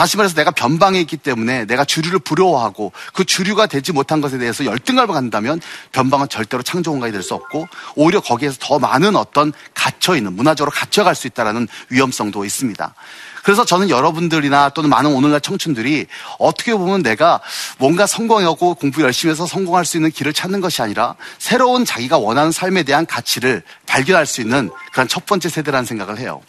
다시 0.00 0.16
말해서 0.16 0.34
내가 0.34 0.50
변방에 0.50 0.98
있기 1.02 1.18
때문에 1.18 1.66
내가 1.66 1.84
주류를 1.84 2.20
부러워하고 2.20 2.90
그 3.12 3.26
주류가 3.26 3.66
되지 3.66 3.92
못한 3.92 4.22
것에 4.22 4.38
대해서 4.38 4.64
열등감을 4.64 5.12
갖는다면 5.12 5.60
변방은 5.92 6.30
절대로 6.30 6.62
창조 6.62 6.90
공간이 6.92 7.12
될 7.12 7.20
수 7.20 7.34
없고 7.34 7.68
오히려 7.96 8.22
거기에서 8.22 8.56
더 8.60 8.78
많은 8.78 9.14
어떤 9.14 9.52
갇혀 9.74 10.16
있는 10.16 10.32
문화적으로 10.32 10.70
갇혀갈 10.70 11.14
수 11.14 11.26
있다라는 11.26 11.68
위험성도 11.90 12.46
있습니다. 12.46 12.94
그래서 13.42 13.66
저는 13.66 13.90
여러분들이나 13.90 14.70
또는 14.70 14.88
많은 14.88 15.12
오늘날 15.12 15.42
청춘들이 15.42 16.06
어떻게 16.38 16.72
보면 16.72 17.02
내가 17.02 17.42
뭔가 17.76 18.06
성공하고 18.06 18.76
공부 18.76 19.02
열심히 19.02 19.32
해서 19.32 19.46
성공할 19.46 19.84
수 19.84 19.98
있는 19.98 20.10
길을 20.10 20.32
찾는 20.32 20.62
것이 20.62 20.80
아니라 20.80 21.14
새로운 21.36 21.84
자기가 21.84 22.16
원하는 22.16 22.52
삶에 22.52 22.84
대한 22.84 23.04
가치를 23.04 23.62
발견할 23.86 24.24
수 24.24 24.40
있는 24.40 24.70
그런 24.92 25.08
첫 25.08 25.26
번째 25.26 25.50
세대라는 25.50 25.84
생각을 25.84 26.16
해요. 26.16 26.40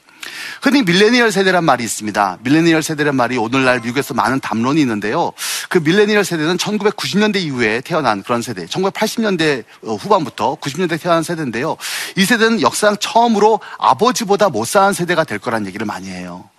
흔히 0.62 0.84
밀레니얼 0.84 1.32
세대란 1.32 1.64
말이 1.64 1.84
있습니다. 1.84 2.40
밀레니얼 2.42 2.84
세대란 2.84 3.16
말이 3.16 3.38
오늘날 3.38 3.80
미국에서 3.80 4.14
많은 4.14 4.40
담론이 4.40 4.80
있는데요. 4.82 5.34
그 5.70 5.78
밀레니얼 5.78 6.24
세대는 6.24 6.58
1990년대 6.58 7.38
이후에 7.38 7.82
태어난 7.82 8.24
그런 8.24 8.42
세대, 8.42 8.66
1980년대 8.66 9.64
후반부터 9.84 10.56
90년대 10.56 11.02
태어난 11.02 11.24
세대인데요. 11.24 11.78
이 12.16 12.26
세대는 12.26 12.62
역사상 12.62 12.98
처음으로 13.00 13.60
아버지보다 13.78 14.50
못 14.50 14.66
사는 14.66 14.94
세대가 14.94 15.24
될 15.24 15.40
거란 15.40 15.66
얘기를 15.68 15.86
많이 15.86 16.10
해요. 16.10 16.50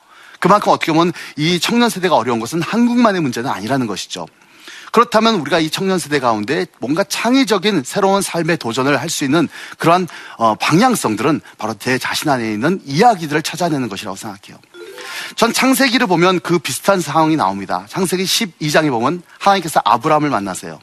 그만큼 0.40 0.72
어떻게 0.72 0.92
보면 0.92 1.12
이 1.36 1.60
청년 1.60 1.88
세대가 1.88 2.16
어려운 2.16 2.40
것은 2.40 2.62
한국만의 2.62 3.20
문제는 3.20 3.48
아니라는 3.48 3.86
것이죠. 3.86 4.26
그렇다면 4.92 5.36
우리가 5.36 5.58
이 5.58 5.70
청년 5.70 5.98
세대 5.98 6.20
가운데 6.20 6.66
뭔가 6.78 7.02
창의적인 7.02 7.82
새로운 7.84 8.22
삶의 8.22 8.58
도전을 8.58 9.00
할 9.00 9.08
수 9.08 9.24
있는 9.24 9.48
그러한 9.78 10.06
어, 10.36 10.54
방향성들은 10.54 11.40
바로 11.58 11.74
제 11.78 11.98
자신 11.98 12.30
안에 12.30 12.50
있는 12.52 12.80
이야기들을 12.84 13.42
찾아내는 13.42 13.88
것이라고 13.88 14.16
생각해요. 14.16 14.58
전 15.36 15.52
창세기를 15.52 16.06
보면 16.06 16.40
그 16.40 16.58
비슷한 16.58 17.00
상황이 17.00 17.36
나옵니다. 17.36 17.84
창세기 17.88 18.24
12장에 18.24 18.90
보면 18.90 19.22
하나님께서 19.38 19.82
아브라함을 19.84 20.30
만나세요. 20.30 20.80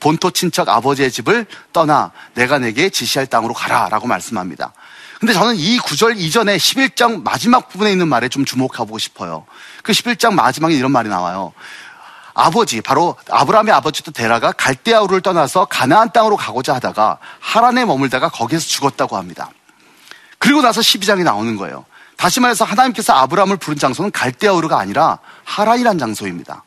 본토 0.00 0.30
친척 0.30 0.68
아버지의 0.68 1.10
집을 1.10 1.46
떠나 1.72 2.12
내가 2.34 2.58
내게 2.58 2.88
지시할 2.88 3.26
땅으로 3.26 3.54
가라 3.54 3.88
라고 3.88 4.06
말씀합니다. 4.06 4.72
근데 5.18 5.32
저는 5.32 5.56
이 5.56 5.78
구절 5.78 6.18
이전에 6.18 6.56
11장 6.58 7.22
마지막 7.22 7.68
부분에 7.70 7.90
있는 7.90 8.08
말에 8.08 8.28
좀 8.28 8.44
주목하고 8.44 8.98
싶어요. 8.98 9.46
그 9.82 9.92
11장 9.92 10.34
마지막에 10.34 10.74
이런 10.74 10.92
말이 10.92 11.08
나와요. 11.08 11.52
아버지, 12.38 12.82
바로 12.82 13.16
아브라함의 13.30 13.72
아버지도 13.72 14.10
데라가 14.10 14.52
갈대아우를 14.52 15.22
떠나서 15.22 15.64
가나안 15.64 16.12
땅으로 16.12 16.36
가고자 16.36 16.74
하다가 16.74 17.16
하란에 17.40 17.86
머물다가 17.86 18.28
거기에서 18.28 18.66
죽었다고 18.66 19.16
합니다. 19.16 19.50
그리고 20.38 20.60
나서 20.60 20.82
12장이 20.82 21.24
나오는 21.24 21.56
거예요. 21.56 21.86
다시 22.18 22.40
말해서 22.40 22.66
하나님께서 22.66 23.14
아브라함을 23.14 23.56
부른 23.56 23.78
장소는 23.78 24.10
갈대아우르가 24.10 24.78
아니라 24.78 25.18
하란이란 25.44 25.98
장소입니다. 25.98 26.62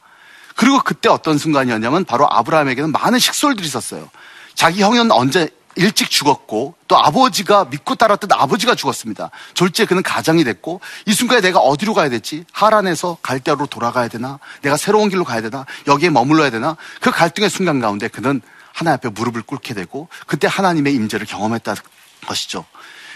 그리고 0.55 0.81
그때 0.83 1.07
어떤 1.07 1.37
순간이었냐면 1.37 2.03
바로 2.03 2.27
아브라함에게는 2.27 2.91
많은 2.91 3.19
식솔들이 3.19 3.67
있었어요. 3.67 4.09
자기 4.55 4.81
형은 4.81 5.11
언제 5.11 5.49
일찍 5.79 6.09
죽었고 6.09 6.75
또 6.89 6.97
아버지가 6.97 7.65
믿고 7.65 7.95
따랐던 7.95 8.29
아버지가 8.33 8.75
죽었습니다. 8.75 9.31
졸지에 9.53 9.85
그는 9.85 10.03
가장이 10.03 10.43
됐고 10.43 10.81
이 11.05 11.13
순간에 11.13 11.39
내가 11.39 11.59
어디로 11.59 11.93
가야 11.93 12.09
될지 12.09 12.43
하란에서 12.51 13.17
갈대로 13.21 13.65
돌아가야 13.65 14.09
되나 14.09 14.39
내가 14.61 14.75
새로운 14.75 15.07
길로 15.07 15.23
가야 15.23 15.41
되나 15.41 15.65
여기에 15.87 16.09
머물러야 16.09 16.49
되나 16.49 16.75
그 16.99 17.11
갈등의 17.11 17.49
순간 17.49 17.79
가운데 17.79 18.09
그는 18.09 18.41
하나님 18.73 18.95
앞에 18.95 19.09
무릎을 19.09 19.43
꿇게 19.43 19.73
되고 19.73 20.09
그때 20.27 20.47
하나님의 20.47 20.93
임재를 20.95 21.25
경험했다는 21.25 21.81
것이죠. 22.27 22.65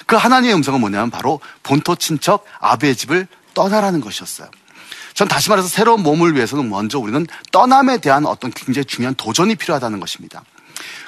그 0.05 0.15
하나님의 0.15 0.55
음성은 0.55 0.79
뭐냐면 0.79 1.09
바로 1.09 1.41
본토 1.63 1.97
친척 1.97 2.45
아베의 2.61 2.95
집을 2.95 3.27
떠나라는 3.53 3.99
것이었어요. 3.99 4.49
전 5.13 5.27
다시 5.27 5.49
말해서 5.49 5.67
새로운 5.67 6.01
몸을 6.01 6.33
위해서는 6.33 6.69
먼저 6.69 6.97
우리는 6.97 7.27
떠남에 7.51 7.97
대한 7.97 8.25
어떤 8.25 8.51
굉장히 8.51 8.85
중요한 8.85 9.15
도전이 9.15 9.55
필요하다는 9.55 9.99
것입니다. 9.99 10.43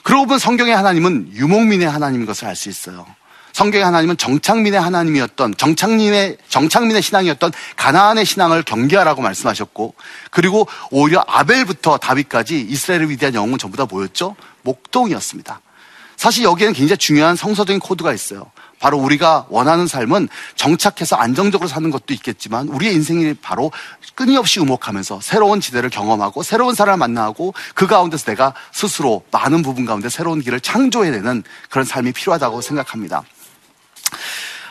그러고 0.05 0.27
보면 0.27 0.37
성경의 0.37 0.75
하나님은 0.75 1.31
유목민의 1.33 1.89
하나님인 1.89 2.27
것을 2.27 2.47
알 2.47 2.55
수 2.55 2.69
있어요. 2.69 3.07
성경의 3.53 3.83
하나님은 3.85 4.17
정착민의 4.17 4.79
하나님이었던 4.79 5.55
정착민의 5.57 6.37
정착민의 6.47 7.01
신앙이었던 7.01 7.51
가나안의 7.75 8.23
신앙을 8.23 8.61
경계하라고 8.61 9.23
말씀하셨고 9.23 9.95
그리고 10.29 10.67
오히려 10.91 11.23
아벨부터 11.25 11.97
다윗까지 11.97 12.61
이스라엘을 12.61 13.09
위대한 13.09 13.33
영웅은 13.33 13.57
전부 13.57 13.77
다 13.77 13.85
뭐였죠? 13.89 14.35
목동이었습니다. 14.61 15.61
사실 16.17 16.43
여기에는 16.43 16.75
굉장히 16.75 16.97
중요한 16.97 17.35
성서적인 17.35 17.79
코드가 17.79 18.13
있어요. 18.13 18.51
바로 18.85 18.99
우리가 18.99 19.47
원하는 19.49 19.87
삶은 19.87 20.29
정착해서 20.55 21.15
안정적으로 21.15 21.67
사는 21.67 21.89
것도 21.89 22.13
있겠지만 22.13 22.67
우리의 22.67 22.93
인생이 22.93 23.33
바로 23.33 23.71
끊임없이 24.13 24.59
우목하면서 24.59 25.21
새로운 25.23 25.59
지대를 25.59 25.89
경험하고 25.89 26.43
새로운 26.43 26.75
사람을 26.75 26.99
만나고 26.99 27.55
그 27.73 27.87
가운데서 27.87 28.25
내가 28.25 28.53
스스로 28.71 29.23
많은 29.31 29.63
부분 29.63 29.85
가운데 29.85 30.07
새로운 30.07 30.39
길을 30.39 30.59
창조해내는 30.59 31.41
그런 31.71 31.83
삶이 31.83 32.11
필요하다고 32.11 32.61
생각합니다. 32.61 33.23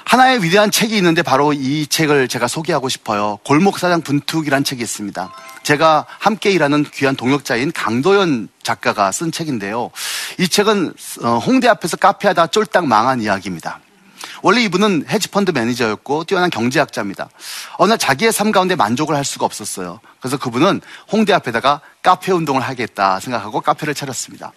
하나의 0.04 0.44
위대한 0.44 0.70
책이 0.70 0.96
있는데 0.96 1.22
바로 1.22 1.52
이 1.52 1.88
책을 1.88 2.28
제가 2.28 2.46
소개하고 2.46 2.88
싶어요. 2.88 3.40
골목사장 3.44 4.02
분투기란 4.02 4.62
책이 4.62 4.80
있습니다. 4.80 5.32
제가 5.64 6.06
함께 6.20 6.52
일하는 6.52 6.84
귀한 6.94 7.16
동역자인 7.16 7.72
강도연 7.72 8.48
작가가 8.62 9.10
쓴 9.10 9.32
책인데요. 9.32 9.90
이 10.38 10.46
책은 10.46 10.94
어, 11.22 11.38
홍대 11.38 11.66
앞에서 11.66 11.96
카페하다 11.96 12.46
쫄딱 12.48 12.86
망한 12.86 13.20
이야기입니다. 13.20 13.80
원래 14.44 14.60
이분은 14.60 15.06
헤지펀드 15.08 15.52
매니저였고 15.52 16.24
뛰어난 16.24 16.50
경제학자입니다. 16.50 17.30
어느 17.78 17.88
날 17.88 17.98
자기의 17.98 18.30
삶 18.30 18.52
가운데 18.52 18.76
만족을 18.76 19.16
할 19.16 19.24
수가 19.24 19.46
없었어요. 19.46 20.00
그래서 20.20 20.36
그분은 20.36 20.82
홍대 21.10 21.32
앞에다가 21.32 21.80
카페 22.02 22.30
운동을 22.30 22.60
하겠다 22.60 23.20
생각하고 23.20 23.62
카페를 23.62 23.94
차렸습니다. 23.94 24.52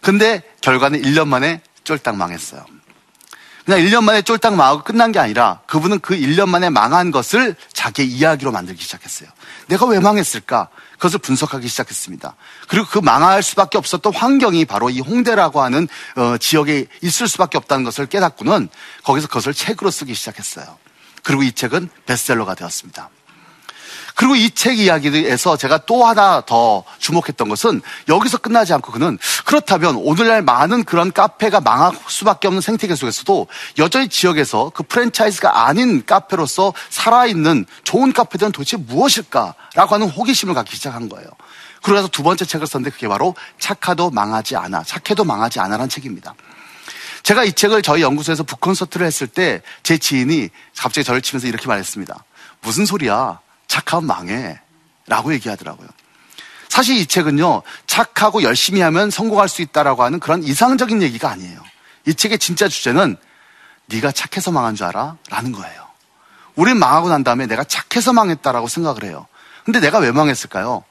근데 0.00 0.42
결과는 0.62 1.02
1년 1.02 1.28
만에 1.28 1.60
쫄딱 1.84 2.16
망했어요. 2.16 2.66
그냥 3.64 3.80
1년 3.80 4.02
만에 4.02 4.22
쫄딱 4.22 4.56
망하고 4.56 4.82
끝난 4.82 5.12
게 5.12 5.20
아니라 5.20 5.60
그분은 5.68 6.00
그 6.00 6.16
1년 6.16 6.48
만에 6.48 6.68
망한 6.68 7.12
것을 7.12 7.54
자기의 7.72 8.08
이야기로 8.08 8.50
만들기 8.50 8.82
시작했어요. 8.82 9.28
내가 9.68 9.86
왜 9.86 10.00
망했을까? 10.00 10.70
그것을 11.00 11.18
분석하기 11.18 11.66
시작했습니다. 11.66 12.36
그리고 12.68 12.86
그 12.86 12.98
망할 12.98 13.42
수밖에 13.42 13.78
없었던 13.78 14.14
환경이 14.14 14.66
바로 14.66 14.90
이 14.90 15.00
홍대라고 15.00 15.62
하는 15.62 15.88
어, 16.14 16.36
지역에 16.36 16.86
있을 17.02 17.26
수밖에 17.26 17.56
없다는 17.56 17.84
것을 17.84 18.06
깨닫고는 18.06 18.68
거기서 19.02 19.26
그것을 19.26 19.54
책으로 19.54 19.90
쓰기 19.90 20.14
시작했어요. 20.14 20.78
그리고 21.22 21.42
이 21.42 21.52
책은 21.52 21.88
베스트셀러가 22.06 22.54
되었습니다. 22.54 23.10
그리고 24.14 24.36
이 24.36 24.50
책 24.50 24.78
이야기에서 24.78 25.56
제가 25.56 25.78
또 25.86 26.04
하나 26.04 26.42
더 26.44 26.84
주목했던 26.98 27.48
것은 27.48 27.80
여기서 28.08 28.38
끝나지 28.38 28.74
않고 28.74 28.92
그는 28.92 29.18
그렇다면 29.46 29.96
오늘날 29.96 30.42
많은 30.42 30.84
그런 30.84 31.12
카페가 31.12 31.60
망할 31.60 31.92
수밖에 32.08 32.46
없는 32.48 32.60
생태계 32.60 32.94
속에서도 32.94 33.46
여전히 33.78 34.08
지역에서 34.08 34.70
그 34.74 34.82
프랜차이즈가 34.82 35.66
아닌 35.66 36.04
카페로서 36.04 36.74
살아있는 36.90 37.64
좋은 37.84 38.12
카페들은 38.12 38.52
도대체 38.52 38.76
무엇일까라고 38.76 39.94
하는 39.94 40.08
호기심을 40.10 40.54
갖기 40.54 40.76
시작한 40.76 41.08
거예요. 41.08 41.28
그러고 41.82 42.02
서 42.02 42.08
두 42.08 42.22
번째 42.22 42.44
책을 42.44 42.66
썼는데 42.66 42.90
그게 42.94 43.08
바로 43.08 43.34
착하도 43.58 44.10
망하지 44.10 44.56
않아. 44.56 44.82
착해도 44.82 45.24
망하지 45.24 45.60
않아라는 45.60 45.88
책입니다. 45.88 46.34
제가 47.22 47.44
이 47.44 47.52
책을 47.52 47.80
저희 47.82 48.02
연구소에서 48.02 48.42
북콘서트를 48.42 49.06
했을 49.06 49.26
때 49.26 49.62
제 49.82 49.96
지인이 49.96 50.50
갑자기 50.76 51.04
저를 51.04 51.22
치면서 51.22 51.46
이렇게 51.46 51.66
말했습니다. 51.66 52.24
무슨 52.60 52.84
소리야? 52.84 53.40
착하면 53.70 54.06
망해. 54.06 54.60
라고 55.06 55.32
얘기하더라고요. 55.32 55.88
사실 56.68 56.96
이 56.96 57.06
책은요, 57.06 57.62
착하고 57.86 58.42
열심히 58.42 58.80
하면 58.80 59.10
성공할 59.10 59.48
수 59.48 59.62
있다라고 59.62 60.02
하는 60.02 60.20
그런 60.20 60.42
이상적인 60.42 61.02
얘기가 61.02 61.30
아니에요. 61.30 61.60
이 62.06 62.14
책의 62.14 62.38
진짜 62.38 62.68
주제는 62.68 63.16
네가 63.86 64.12
착해서 64.12 64.50
망한 64.50 64.74
줄 64.74 64.86
알아? 64.86 65.16
라는 65.30 65.52
거예요. 65.52 65.86
우린 66.56 66.78
망하고 66.78 67.08
난 67.08 67.24
다음에 67.24 67.46
내가 67.46 67.64
착해서 67.64 68.12
망했다라고 68.12 68.68
생각을 68.68 69.04
해요. 69.04 69.26
근데 69.64 69.80
내가 69.80 69.98
왜 69.98 70.10
망했을까요? 70.10 70.84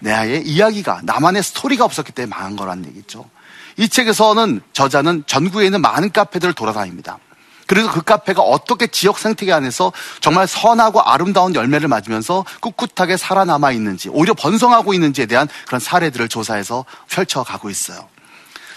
내 0.00 0.12
아이의 0.12 0.46
이야기가, 0.46 1.00
나만의 1.04 1.42
스토리가 1.42 1.84
없었기 1.84 2.12
때문에 2.12 2.34
망한 2.34 2.56
거라는 2.56 2.86
얘기죠. 2.86 3.28
이 3.76 3.88
책에서는 3.88 4.62
저자는 4.72 5.24
전국에 5.26 5.66
있는 5.66 5.82
많은 5.82 6.12
카페들을 6.12 6.54
돌아다닙니다. 6.54 7.18
그래서 7.66 7.90
그 7.90 8.02
카페가 8.02 8.42
어떻게 8.42 8.86
지역 8.86 9.18
생태계 9.18 9.52
안에서 9.52 9.92
정말 10.20 10.46
선하고 10.46 11.02
아름다운 11.02 11.54
열매를 11.54 11.88
맞으면서 11.88 12.44
꿋꿋하게 12.60 13.16
살아남아 13.16 13.72
있는지, 13.72 14.08
오히려 14.08 14.34
번성하고 14.34 14.94
있는지에 14.94 15.26
대한 15.26 15.48
그런 15.66 15.80
사례들을 15.80 16.28
조사해서 16.28 16.84
펼쳐가고 17.10 17.68
있어요. 17.70 18.08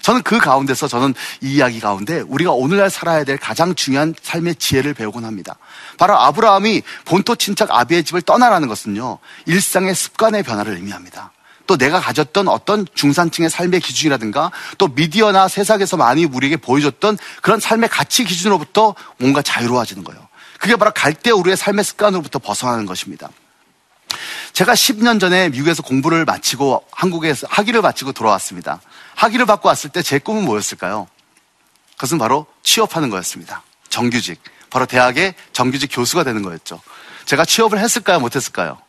저는 0.02 0.24
그 0.24 0.40
가운데서 0.40 0.88
저는 0.88 1.14
이 1.42 1.56
이야기 1.56 1.80
가운데 1.80 2.22
우리가 2.22 2.52
오늘날 2.52 2.90
살아야 2.90 3.24
될 3.26 3.38
가장 3.38 3.76
중요한 3.76 4.16
삶의 4.22 4.56
지혜를 4.56 4.94
배우곤 4.94 5.26
합니다. 5.26 5.56
바로 5.98 6.18
아브라함이 6.18 6.82
본토 7.06 7.36
친척 7.36 7.70
아비의 7.72 8.06
집을 8.06 8.22
떠나라는 8.22 8.68
것은요, 8.68 9.20
일상의 9.46 9.94
습관의 9.94 10.44
변화를 10.44 10.76
의미합니다. 10.76 11.32
또 11.70 11.78
내가 11.78 12.00
가졌던 12.00 12.48
어떤 12.48 12.88
중산층의 12.96 13.52
삶의 13.52 13.80
기준이라든가 13.82 14.50
또 14.80 14.88
미디어나 14.88 15.48
세상에서 15.48 15.98
많이 15.98 16.26
우리에게 16.26 16.58
보여줬던 16.58 17.20
그런 17.44 17.60
삶의 17.60 17.90
가치 17.90 18.24
기준으로부터 18.24 18.96
뭔가 19.18 19.44
자유로워지는 19.44 20.04
거예요. 20.04 20.28
그게 20.58 20.76
바로 20.78 20.90
갈대 20.96 21.30
우리의 21.30 21.56
삶의 21.56 21.84
습관으로부터 21.86 22.40
벗어나는 22.40 22.88
것입니다. 22.88 23.30
제가 24.54 24.74
10년 24.74 25.20
전에 25.20 25.50
미국에서 25.50 25.84
공부를 25.84 26.26
마치고 26.26 26.86
한국에서 26.92 27.46
학위를 27.52 27.84
마치고 27.84 28.14
돌아왔습니다. 28.14 28.82
학위를 29.14 29.46
받고 29.46 29.68
왔을 29.68 29.92
때 29.92 30.02
제 30.02 30.18
꿈은 30.18 30.46
뭐였을까요? 30.46 31.08
그것은 31.98 32.18
바로 32.18 32.48
취업하는 32.64 33.12
거였습니다. 33.12 33.62
정규직. 33.90 34.42
바로 34.72 34.88
대학의 34.88 35.36
정규직 35.54 35.92
교수가 35.94 36.24
되는 36.24 36.42
거였죠. 36.42 36.82
제가 37.26 37.46
취업을 37.46 37.78
했을까요? 37.78 38.20
못했을까요? 38.20 38.80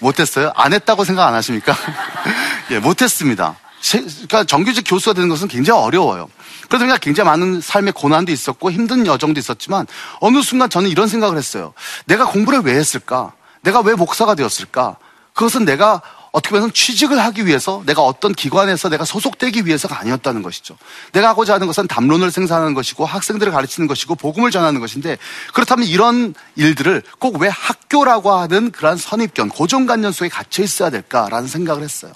못했어요? 0.00 0.52
안 0.56 0.72
했다고 0.72 1.04
생각 1.04 1.26
안 1.26 1.34
하십니까? 1.34 1.74
예, 2.72 2.78
못했습니다. 2.78 3.56
그러니까 3.90 4.44
정규직 4.44 4.84
교수가 4.86 5.14
되는 5.14 5.28
것은 5.28 5.48
굉장히 5.48 5.80
어려워요. 5.80 6.28
그러다 6.68 6.84
보니까 6.84 6.98
굉장히 6.98 7.28
많은 7.30 7.60
삶의 7.60 7.92
고난도 7.94 8.30
있었고 8.30 8.70
힘든 8.70 9.06
여정도 9.06 9.40
있었지만 9.40 9.86
어느 10.20 10.42
순간 10.42 10.68
저는 10.68 10.90
이런 10.90 11.08
생각을 11.08 11.36
했어요. 11.36 11.72
내가 12.04 12.26
공부를 12.26 12.60
왜 12.60 12.74
했을까? 12.74 13.32
내가 13.62 13.80
왜 13.80 13.94
목사가 13.94 14.34
되었을까? 14.34 14.96
그것은 15.34 15.64
내가 15.64 16.02
어떻게 16.32 16.54
보면 16.54 16.72
취직을 16.72 17.18
하기 17.18 17.46
위해서 17.46 17.82
내가 17.86 18.02
어떤 18.02 18.32
기관에서 18.32 18.88
내가 18.88 19.04
소속되기 19.04 19.66
위해서가 19.66 19.98
아니었다는 19.98 20.42
것이죠. 20.42 20.76
내가 21.12 21.30
하고자 21.30 21.54
하는 21.54 21.66
것은 21.66 21.88
담론을 21.88 22.30
생산하는 22.30 22.74
것이고 22.74 23.04
학생들을 23.04 23.50
가르치는 23.50 23.88
것이고 23.88 24.14
복음을 24.14 24.52
전하는 24.52 24.80
것인데 24.80 25.18
그렇다면 25.52 25.88
이런 25.88 26.34
일들을 26.54 27.02
꼭 27.18 27.40
왜 27.40 27.48
학교라고 27.48 28.32
하는 28.32 28.70
그러한 28.70 28.98
선입견, 28.98 29.48
고정관념 29.48 30.12
속에 30.12 30.28
갇혀 30.28 30.62
있어야 30.62 30.90
될까라는 30.90 31.48
생각을 31.48 31.82
했어요. 31.82 32.12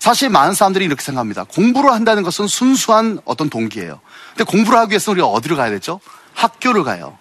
사실 0.00 0.30
많은 0.30 0.54
사람들이 0.54 0.84
이렇게 0.84 1.02
생각합니다. 1.02 1.44
공부를 1.44 1.92
한다는 1.92 2.22
것은 2.22 2.46
순수한 2.48 3.18
어떤 3.24 3.48
동기예요. 3.50 4.00
근데 4.36 4.44
공부를 4.44 4.78
하기 4.80 4.92
위해서 4.92 5.10
우리가 5.12 5.26
어디로 5.28 5.56
가야 5.56 5.70
되죠? 5.70 6.00
학교를 6.34 6.84
가요. 6.84 7.18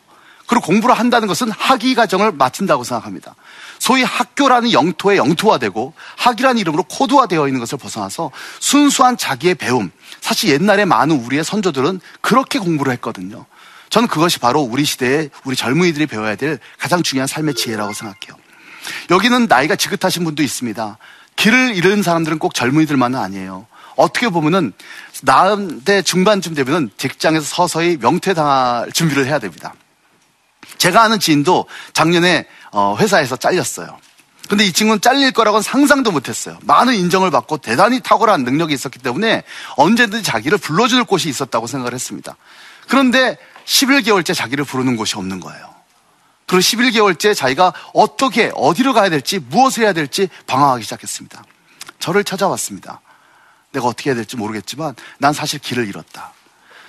그리고 0.47 0.65
공부를 0.65 0.97
한다는 0.97 1.27
것은 1.27 1.51
학위 1.51 1.93
과정을 1.93 2.31
마친다고 2.31 2.83
생각합니다. 2.83 3.35
소위 3.87 4.03
학교라는 4.03 4.73
영토에 4.73 5.15
영토화되고 5.15 5.93
학이라는 6.17 6.59
이름으로 6.59 6.83
코드화되어 6.83 7.47
있는 7.47 7.61
것을 7.61 7.77
벗어나서 7.77 8.31
순수한 8.59 9.15
자기의 9.15 9.55
배움. 9.55 9.91
사실 10.19 10.49
옛날에 10.49 10.83
많은 10.83 11.15
우리의 11.23 11.45
선조들은 11.45 12.01
그렇게 12.19 12.59
공부를 12.59 12.91
했거든요. 12.95 13.45
저는 13.89 14.09
그것이 14.09 14.39
바로 14.39 14.59
우리 14.59 14.83
시대에 14.83 15.29
우리 15.45 15.55
젊은이들이 15.55 16.05
배워야 16.07 16.35
될 16.35 16.59
가장 16.77 17.01
중요한 17.01 17.27
삶의 17.27 17.53
지혜라고 17.55 17.93
생각해요. 17.93 18.37
여기는 19.09 19.45
나이가 19.45 19.77
지긋하신 19.77 20.25
분도 20.25 20.43
있습니다. 20.43 20.97
길을 21.37 21.77
잃은 21.77 22.03
사람들은 22.03 22.39
꼭 22.39 22.53
젊은이들만은 22.55 23.17
아니에요. 23.17 23.67
어떻게 23.95 24.27
보면은 24.27 24.73
나대 25.21 26.01
중반쯤 26.01 26.55
되면은 26.55 26.89
직장에서 26.97 27.45
서서히 27.45 27.95
명퇴당할 28.01 28.91
준비를 28.91 29.27
해야 29.27 29.39
됩니다. 29.39 29.73
제가 30.77 31.03
아는 31.03 31.19
지인도 31.19 31.65
작년에 31.93 32.47
어, 32.71 32.95
회사에서 32.99 33.35
잘렸어요. 33.35 33.97
근데 34.49 34.65
이 34.65 34.71
친구는 34.71 35.01
잘릴 35.01 35.31
거라고는 35.31 35.61
상상도 35.61 36.11
못했어요. 36.11 36.57
많은 36.63 36.93
인정을 36.93 37.31
받고 37.31 37.57
대단히 37.57 37.99
탁월한 37.99 38.43
능력이 38.43 38.73
있었기 38.73 38.99
때문에 38.99 39.43
언제든지 39.75 40.23
자기를 40.23 40.57
불러줄 40.57 41.03
곳이 41.03 41.27
있었다고 41.29 41.67
생각을 41.67 41.93
했습니다. 41.93 42.35
그런데 42.87 43.37
11개월째 43.65 44.33
자기를 44.33 44.63
부르는 44.63 44.95
곳이 44.95 45.17
없는 45.17 45.41
거예요. 45.41 45.75
그리고 46.45 46.61
11개월째 46.61 47.35
자기가 47.35 47.73
어떻게, 47.93 48.51
어디로 48.55 48.93
가야 48.93 49.09
될지, 49.09 49.39
무엇을 49.39 49.83
해야 49.83 49.91
될지 49.91 50.29
방황하기 50.47 50.83
시작했습니다. 50.83 51.43
저를 51.99 52.23
찾아왔습니다. 52.23 53.01
내가 53.73 53.87
어떻게 53.87 54.11
해야 54.11 54.15
될지 54.15 54.37
모르겠지만 54.37 54.95
난 55.19 55.33
사실 55.33 55.59
길을 55.59 55.87
잃었다. 55.89 56.31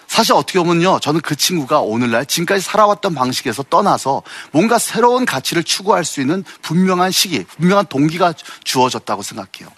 사실 0.08 0.32
어떻게 0.32 0.58
보면요, 0.58 0.98
저는 1.00 1.20
그 1.20 1.36
친구가 1.36 1.80
오늘날 1.80 2.26
지금까지 2.26 2.62
살아왔던 2.62 3.14
방식에서 3.14 3.62
떠나서 3.64 4.22
뭔가 4.50 4.78
새로운 4.78 5.24
가치를 5.24 5.62
추구할 5.62 6.04
수 6.04 6.20
있는 6.20 6.44
분명한 6.62 7.12
시기, 7.12 7.44
분명한 7.44 7.86
동기가 7.86 8.34
주어졌다고 8.64 9.22
생각해요. 9.22 9.72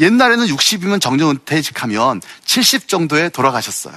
옛날에는 0.00 0.46
60이면 0.46 1.00
정년 1.00 1.30
은퇴직하면 1.30 2.22
70 2.44 2.88
정도에 2.88 3.28
돌아가셨어요. 3.28 3.94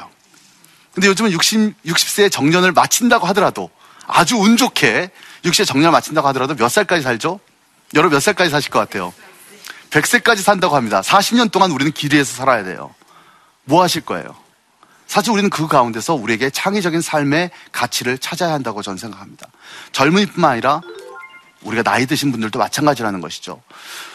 근데 0.93 1.07
요즘은 1.07 1.31
60, 1.31 1.83
60세에 1.83 2.31
정년을 2.31 2.73
마친다고 2.73 3.25
하더라도 3.27 3.69
아주 4.07 4.35
운 4.35 4.57
좋게 4.57 5.09
60세 5.45 5.65
정년을 5.65 5.91
마친다고 5.91 6.27
하더라도 6.27 6.53
몇 6.53 6.69
살까지 6.69 7.01
살죠? 7.01 7.39
여러분 7.95 8.15
몇 8.15 8.19
살까지 8.19 8.51
사실 8.51 8.69
것 8.69 8.79
같아요? 8.79 9.13
100세까지 9.89 10.37
산다고 10.37 10.75
합니다. 10.75 11.01
40년 11.01 11.49
동안 11.49 11.71
우리는 11.71 11.91
기대해서 11.91 12.35
살아야 12.35 12.63
돼요. 12.63 12.93
뭐 13.63 13.81
하실 13.81 14.01
거예요? 14.01 14.35
사실 15.11 15.33
우리는 15.33 15.49
그 15.49 15.67
가운데서 15.67 16.13
우리에게 16.13 16.49
창의적인 16.49 17.01
삶의 17.01 17.51
가치를 17.73 18.17
찾아야 18.17 18.53
한다고 18.53 18.81
저는 18.81 18.97
생각합니다. 18.97 19.45
젊은이뿐만 19.91 20.51
아니라 20.51 20.79
우리가 21.63 21.83
나이 21.83 22.05
드신 22.05 22.31
분들도 22.31 22.57
마찬가지라는 22.57 23.19
것이죠. 23.19 23.61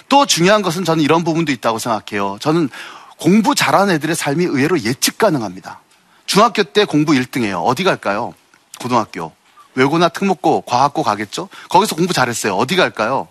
또 0.09 0.25
중요한 0.25 0.63
것은 0.63 0.87
저는 0.87 1.05
이런 1.05 1.23
부분도 1.23 1.53
있다고 1.53 1.79
생각해요. 1.79 2.39
저는 2.41 2.71
공부 3.19 3.55
잘하는 3.55 3.93
애들의 3.97 4.17
삶이 4.17 4.47
의외로 4.47 4.81
예측 4.81 5.19
가능합니다. 5.19 5.81
중학교 6.25 6.63
때 6.63 6.87
공부 6.87 7.13
1등이에요. 7.13 7.63
어디 7.63 7.85
갈까요? 7.85 8.33
고등학교. 8.81 9.33
외고나 9.75 10.09
특목고, 10.09 10.63
과학고 10.63 11.03
가겠죠? 11.03 11.51
거기서 11.69 11.95
공부 11.95 12.15
잘했어요. 12.15 12.57
어디 12.57 12.75
갈까요? 12.75 13.29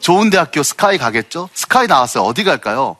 좋은 0.00 0.28
대학교 0.28 0.62
스카이 0.62 0.98
가겠죠? 0.98 1.48
스카이 1.54 1.86
나왔어요. 1.86 2.22
어디 2.24 2.44
갈까요? 2.44 2.98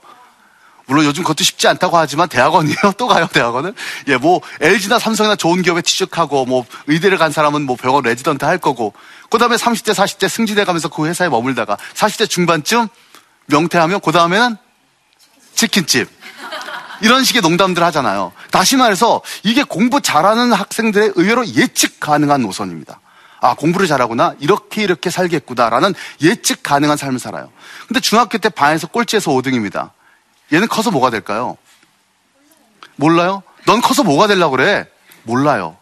물론 0.86 1.04
요즘 1.04 1.24
그것도 1.24 1.42
쉽지 1.42 1.66
않다고 1.68 1.98
하지만 1.98 2.28
대학원이요? 2.28 2.76
또 2.96 3.08
가요, 3.08 3.28
대학원은? 3.32 3.74
예, 4.08 4.16
뭐, 4.16 4.40
LG나 4.60 4.98
삼성이나 4.98 5.36
좋은 5.36 5.62
기업에 5.62 5.82
취직하고, 5.82 6.46
뭐, 6.46 6.64
의대를 6.86 7.18
간 7.18 7.32
사람은 7.32 7.62
뭐 7.62 7.76
병원 7.76 8.04
레지던트 8.04 8.44
할 8.44 8.58
거고, 8.58 8.94
그 9.28 9.38
다음에 9.38 9.56
30대, 9.56 9.92
40대 9.94 10.28
승진해 10.28 10.64
가면서 10.64 10.88
그 10.88 11.06
회사에 11.06 11.28
머물다가, 11.28 11.76
40대 11.94 12.30
중반쯤 12.30 12.88
명퇴하면, 13.46 14.00
그 14.00 14.12
다음에는 14.12 14.56
치킨집. 15.54 16.08
이런 17.02 17.24
식의 17.24 17.42
농담들 17.42 17.82
하잖아요. 17.82 18.32
다시 18.52 18.76
말해서, 18.76 19.22
이게 19.42 19.64
공부 19.64 20.00
잘하는 20.00 20.52
학생들의 20.52 21.12
의외로 21.16 21.44
예측 21.46 21.98
가능한 21.98 22.42
노선입니다. 22.42 23.00
아, 23.40 23.54
공부를 23.54 23.86
잘하구나. 23.86 24.34
이렇게 24.38 24.82
이렇게 24.82 25.10
살겠구나라는 25.10 25.94
예측 26.22 26.62
가능한 26.62 26.96
삶을 26.96 27.18
살아요. 27.18 27.50
근데 27.86 28.00
중학교 28.00 28.38
때 28.38 28.48
반에서 28.48 28.86
꼴찌에서 28.86 29.30
5등입니다. 29.32 29.90
얘는 30.52 30.68
커서 30.68 30.90
뭐가 30.90 31.10
될까요? 31.10 31.56
몰라요? 32.96 33.42
넌 33.66 33.80
커서 33.80 34.04
뭐가 34.04 34.26
되려고 34.26 34.56
그래? 34.56 34.86
몰라요. 35.24 35.76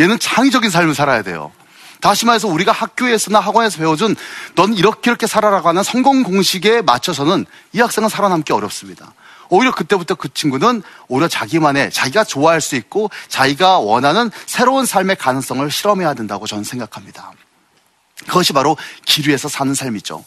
얘는 0.00 0.18
창의적인 0.18 0.70
삶을 0.70 0.94
살아야 0.94 1.22
돼요. 1.22 1.52
다시 2.00 2.26
말해서 2.26 2.48
우리가 2.48 2.72
학교에서나 2.72 3.40
학원에서 3.40 3.78
배워준 3.78 4.16
넌 4.54 4.74
이렇게 4.74 5.10
이렇게 5.10 5.26
살아라고 5.26 5.68
하는 5.68 5.82
성공 5.82 6.22
공식에 6.22 6.82
맞춰서는 6.82 7.46
이 7.72 7.80
학생은 7.80 8.08
살아남기 8.08 8.52
어렵습니다. 8.52 9.12
오히려 9.48 9.72
그때부터 9.72 10.14
그 10.16 10.32
친구는 10.32 10.82
오히려 11.08 11.28
자기만의 11.28 11.90
자기가 11.90 12.24
좋아할 12.24 12.60
수 12.60 12.76
있고 12.76 13.10
자기가 13.28 13.78
원하는 13.78 14.30
새로운 14.46 14.86
삶의 14.86 15.16
가능성을 15.16 15.70
실험해야 15.70 16.14
된다고 16.14 16.46
저는 16.46 16.64
생각합니다. 16.64 17.32
그것이 18.26 18.52
바로 18.52 18.76
기류에서 19.04 19.48
사는 19.48 19.72
삶이죠. 19.74 20.24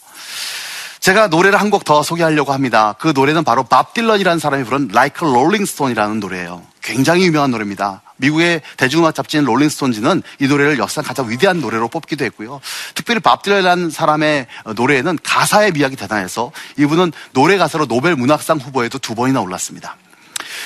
제가 0.99 1.27
노래를 1.27 1.59
한 1.59 1.69
곡 1.69 1.85
더 1.85 2.03
소개하려고 2.03 2.51
합니다. 2.51 2.95
그 2.99 3.13
노래는 3.15 3.43
바로 3.43 3.63
밥 3.63 3.93
딜런이라는 3.93 4.39
사람이 4.39 4.63
부른 4.65 4.89
Like 4.91 5.25
a 5.25 5.31
Rolling 5.31 5.63
Stone이라는 5.63 6.19
노래예요. 6.19 6.61
굉장히 6.81 7.25
유명한 7.25 7.51
노래입니다. 7.51 8.01
미국의 8.17 8.61
대중음악 8.75 9.15
잡지인 9.15 9.45
롤링스톤즈는 9.45 10.23
이 10.39 10.47
노래를 10.47 10.77
역사 10.77 11.01
가장 11.01 11.29
위대한 11.29 11.61
노래로 11.61 11.87
뽑기도 11.87 12.25
했고요. 12.25 12.59
특별히 12.95 13.21
밥 13.21 13.43
딜런이라는 13.43 13.89
사람의 13.91 14.47
노래에는 14.75 15.19
가사의 15.23 15.71
미학이 15.71 15.95
대단해서 15.95 16.51
이분은 16.77 17.13
노래 17.31 17.57
가사로 17.57 17.85
노벨 17.85 18.15
문학상 18.15 18.57
후보에도 18.57 18.97
두 18.97 19.15
번이나 19.15 19.39
올랐습니다. 19.39 19.95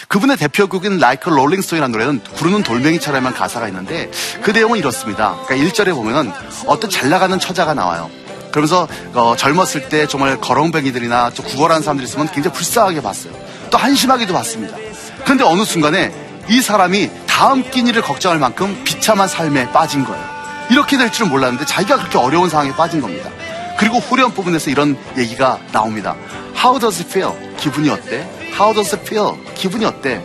그분의 0.08 0.38
대표곡인 0.38 0.93
Like 0.93 1.30
a 1.30 1.34
Rolling 1.34 1.60
Stone이라는 1.63 1.91
노래는 1.91 2.24
구르는 2.36 2.63
돌멩이처럼한 2.63 3.34
가사가 3.34 3.67
있는데 3.67 4.10
그 4.41 4.50
내용은 4.50 4.80
이렇습니다. 4.80 5.38
그러니까 5.46 5.69
1절에 5.69 5.93
보면은 5.93 6.32
어떤 6.65 6.89
잘 6.89 7.10
나가는 7.10 7.38
처자가 7.39 7.76
나와요. 7.76 8.10
그러면서 8.53 8.87
어, 9.13 9.35
젊었을 9.35 9.89
때 9.89 10.07
정말 10.07 10.39
거렁뱅이들이나 10.39 11.31
좀 11.31 11.45
구걸하는 11.45 11.81
사람들이 11.81 12.07
있으면 12.07 12.29
굉장히 12.31 12.55
불쌍하게 12.55 13.01
봤어요. 13.01 13.33
또 13.71 13.79
한심하게도 13.79 14.31
봤습니다. 14.31 14.77
그런데 15.23 15.43
어느 15.43 15.65
순간에 15.65 16.13
이 16.49 16.61
사람이 16.61 17.09
다음 17.25 17.67
끼니를 17.69 18.03
걱정할 18.03 18.37
만큼 18.37 18.83
비참한 18.83 19.27
삶에 19.27 19.71
빠진 19.71 20.05
거예요. 20.05 20.23
이렇게 20.69 20.97
될 20.97 21.11
줄은 21.11 21.31
몰랐는데 21.31 21.65
자기가 21.65 21.97
그렇게 21.97 22.17
어려운 22.19 22.47
상황에 22.49 22.73
빠진 22.75 23.01
겁니다. 23.01 23.29
그리고 23.77 23.97
후렴 23.97 24.31
부분에서 24.31 24.69
이런 24.69 24.97
얘기가 25.17 25.57
나옵니다. 25.71 26.15
How 26.55 26.79
does 26.79 27.01
it 27.01 27.09
feel? 27.09 27.33
기분이 27.57 27.89
어때? 27.89 28.27
How 28.53 28.71
does 28.73 28.95
it 28.95 29.01
feel? 29.03 29.33
기분이 29.55 29.83
어때? 29.83 30.21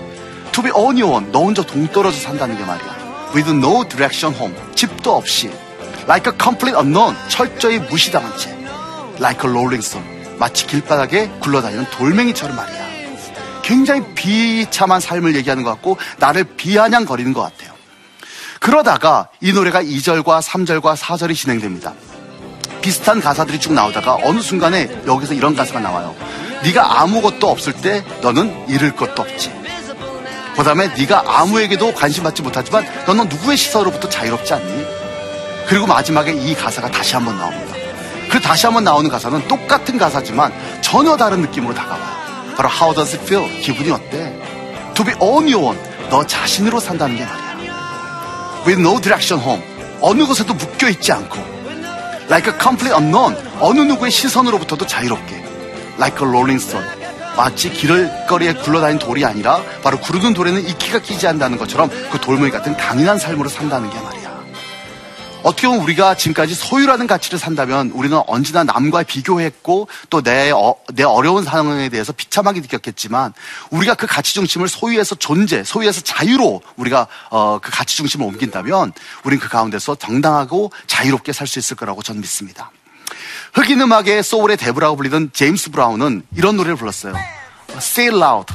To 0.52 0.62
be 0.62 0.70
on 0.72 1.00
your 1.00 1.14
own. 1.14 1.32
너 1.32 1.40
혼자 1.40 1.62
동떨어져 1.62 2.18
산다는 2.20 2.58
게 2.58 2.64
말이야. 2.64 3.32
With 3.34 3.50
no 3.50 3.88
direction 3.88 4.38
home. 4.38 4.54
집도 4.74 5.16
없이. 5.16 5.50
Like 6.08 6.26
a 6.26 6.36
complete 6.40 6.74
unknown, 6.74 7.14
철저히 7.28 7.78
무시당한 7.78 8.34
채, 8.38 8.50
like 9.20 9.44
a 9.44 9.50
rolling 9.50 9.84
stone, 9.84 10.08
마치 10.38 10.66
길바닥에 10.66 11.28
굴러다니는 11.40 11.84
돌멩이처럼 11.90 12.56
말이야. 12.56 12.88
굉장히 13.62 14.02
비참한 14.14 15.00
삶을 15.00 15.36
얘기하는 15.36 15.62
것 15.62 15.70
같고 15.72 15.98
나를 16.18 16.44
비아냥거리는 16.44 17.34
것 17.34 17.42
같아요. 17.42 17.74
그러다가 18.60 19.28
이 19.42 19.52
노래가 19.52 19.82
2절과 19.82 20.40
3절과 20.40 20.96
4절이 20.96 21.36
진행됩니다. 21.36 21.92
비슷한 22.80 23.20
가사들이 23.20 23.60
쭉 23.60 23.74
나오다가 23.74 24.16
어느 24.24 24.40
순간에 24.40 24.88
여기서 25.06 25.34
이런 25.34 25.54
가사가 25.54 25.80
나와요. 25.80 26.16
네가 26.64 27.02
아무것도 27.02 27.48
없을 27.48 27.74
때 27.74 28.02
너는 28.22 28.68
잃을 28.68 28.96
것도 28.96 29.20
없지. 29.22 29.52
그 30.56 30.64
다음에 30.64 30.88
네가 30.88 31.24
아무에게도 31.26 31.92
관심 31.94 32.24
받지 32.24 32.40
못하지만 32.40 32.86
너는 33.06 33.28
누구의 33.28 33.58
시선으로부터 33.58 34.08
자유롭지 34.08 34.54
않니? 34.54 34.97
그리고 35.68 35.86
마지막에 35.86 36.32
이 36.32 36.54
가사가 36.54 36.90
다시 36.90 37.14
한번 37.14 37.36
나옵니다. 37.36 37.74
그 38.30 38.40
다시 38.40 38.66
한번 38.66 38.84
나오는 38.84 39.08
가사는 39.10 39.46
똑같은 39.48 39.98
가사지만 39.98 40.52
전혀 40.80 41.16
다른 41.16 41.42
느낌으로 41.42 41.74
다가와요. 41.74 42.54
바로 42.56 42.68
How 42.70 42.94
does 42.94 43.14
it 43.14 43.24
feel? 43.24 43.60
기분이 43.60 43.90
어때? 43.90 44.34
To 44.94 45.04
be 45.04 45.14
on 45.20 45.44
your 45.52 45.58
own. 45.58 45.78
너 46.10 46.26
자신으로 46.26 46.80
산다는 46.80 47.16
게 47.16 47.24
말이야. 47.24 48.64
With 48.66 48.80
no 48.80 48.98
direction 49.00 49.42
home. 49.44 49.62
어느 50.00 50.24
곳에도 50.24 50.54
묶여 50.54 50.88
있지 50.88 51.12
않고. 51.12 51.36
Like 52.30 52.52
a 52.52 52.58
complete 52.60 52.94
unknown. 52.98 53.36
어느 53.60 53.80
누구의 53.80 54.10
시선으로부터도 54.10 54.86
자유롭게. 54.86 55.44
Like 55.98 56.16
a 56.22 56.28
rolling 56.28 56.62
stone. 56.62 56.88
마치 57.36 57.70
길거리에 57.70 58.54
굴러다니는 58.54 58.98
돌이 58.98 59.24
아니라 59.24 59.60
바로 59.82 60.00
구르는 60.00 60.34
돌에는 60.34 60.66
이끼가 60.66 60.98
끼지 60.98 61.26
않는다는 61.26 61.58
것처럼 61.58 61.90
그 62.10 62.18
돌멩이 62.18 62.50
같은 62.50 62.76
강인한 62.76 63.18
삶으로 63.18 63.48
산다는 63.48 63.90
게 63.90 64.00
말이야. 64.00 64.17
어떻게 65.42 65.66
보면 65.68 65.82
우리가 65.82 66.14
지금까지 66.14 66.54
소유라는 66.54 67.06
가치를 67.06 67.38
산다면 67.38 67.90
우리는 67.94 68.20
언제나 68.26 68.64
남과 68.64 69.04
비교했고 69.04 69.88
또내 70.10 70.50
어, 70.50 70.74
내 70.94 71.04
어려운 71.04 71.44
상황에 71.44 71.88
대해서 71.88 72.12
비참하게 72.12 72.60
느꼈겠지만 72.60 73.32
우리가 73.70 73.94
그 73.94 74.06
가치 74.06 74.34
중심을 74.34 74.68
소유에서 74.68 75.14
존재, 75.14 75.62
소유에서 75.64 76.00
자유로 76.02 76.60
우리가 76.76 77.06
어, 77.30 77.58
그 77.62 77.70
가치 77.70 77.96
중심을 77.96 78.26
om긴다면 78.26 78.92
우리는 79.24 79.40
그 79.40 79.48
가운데서 79.48 79.94
정당하고 79.94 80.72
자유롭게 80.86 81.32
살 81.32 81.46
수 81.48 81.58
있을 81.58 81.76
거라고 81.76 82.02
저는 82.02 82.20
믿습니다. 82.20 82.70
흑인 83.54 83.80
음악의 83.80 84.22
소울의 84.22 84.58
대부라고 84.58 84.96
불리던 84.96 85.30
제임스 85.32 85.70
브라운은 85.70 86.24
이런 86.36 86.56
노래를 86.58 86.76
불렀어요. 86.76 87.14
Say 87.76 88.14
loud. 88.14 88.52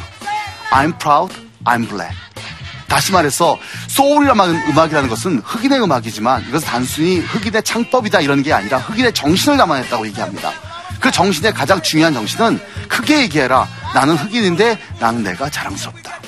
I'm 0.70 1.00
proud. 1.00 1.34
I'm 1.66 1.90
black. 1.90 2.16
다시 2.88 3.12
말해서 3.12 3.58
소울이라는 3.88 4.70
음악이라는 4.70 5.10
것은 5.10 5.40
흑인의 5.44 5.82
음악이지만 5.82 6.46
이것은 6.48 6.68
단순히 6.68 7.20
흑인의 7.20 7.64
창법이다 7.64 8.22
이런 8.22 8.44
게 8.44 8.54
아니라 8.54 8.78
흑인의 8.78 9.14
정신을 9.14 9.58
담아냈다고 9.58 10.08
얘기합니다. 10.08 10.52
그 11.00 11.12
정신의 11.12 11.54
가장 11.54 11.82
중요한 11.82 12.14
정신은 12.14 12.60
크게 12.88 13.22
얘기해라. 13.22 13.68
나는 13.94 14.16
흑인인데 14.16 14.80
나는 15.00 15.24
내가 15.24 15.50
자랑스럽다. 15.50 16.20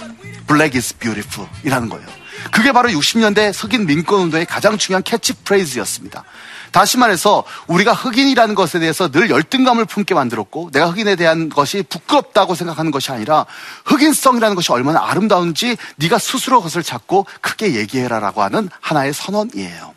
Black 0.48 0.78
is 0.78 0.94
beautiful 0.96 1.50
이라는 1.64 1.90
거예요. 1.90 2.06
그게 2.52 2.72
바로 2.72 2.90
60년대 2.90 3.52
흑인 3.56 3.86
민권운동의 3.86 4.46
가장 4.46 4.78
중요한 4.78 5.04
캐치프레이즈였습니다. 5.04 6.24
다시 6.72 6.98
말해서 6.98 7.46
우리가 7.68 7.94
흑인이라는 7.94 8.54
것에 8.54 8.80
대해서 8.80 9.10
늘 9.10 9.30
열등감을 9.30 9.86
품게 9.86 10.14
만들었고 10.14 10.72
내가 10.74 10.88
흑인에 10.90 11.16
대한 11.16 11.48
것이 11.48 11.84
부끄럽다고 11.88 12.54
생각하는 12.54 12.92
것이 12.92 13.12
아니라 13.12 13.46
흑인성이라는 13.86 14.56
것이 14.56 14.74
얼마나 14.74 15.08
아름다운지 15.10 15.78
네가 15.96 16.18
스스로 16.18 16.58
그것을 16.58 16.84
찾고 16.84 17.28
크게 17.40 17.76
얘기해라라고 17.76 18.44
하는 18.44 18.70
하나의 18.82 19.14
선언이에요. 19.14 19.96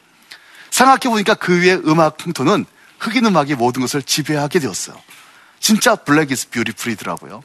생각해 0.70 1.08
보니까 1.08 1.34
그 1.34 1.60
위에 1.60 1.74
음악 1.86 2.16
풍토는 2.16 2.64
흑인 3.00 3.26
음악이 3.26 3.56
모든 3.56 3.82
것을 3.82 4.02
지배하게 4.02 4.60
되었어요. 4.60 4.96
진짜 5.58 5.96
블랙 5.96 6.30
이스 6.30 6.48
뷰티풀이더라고요. 6.50 7.42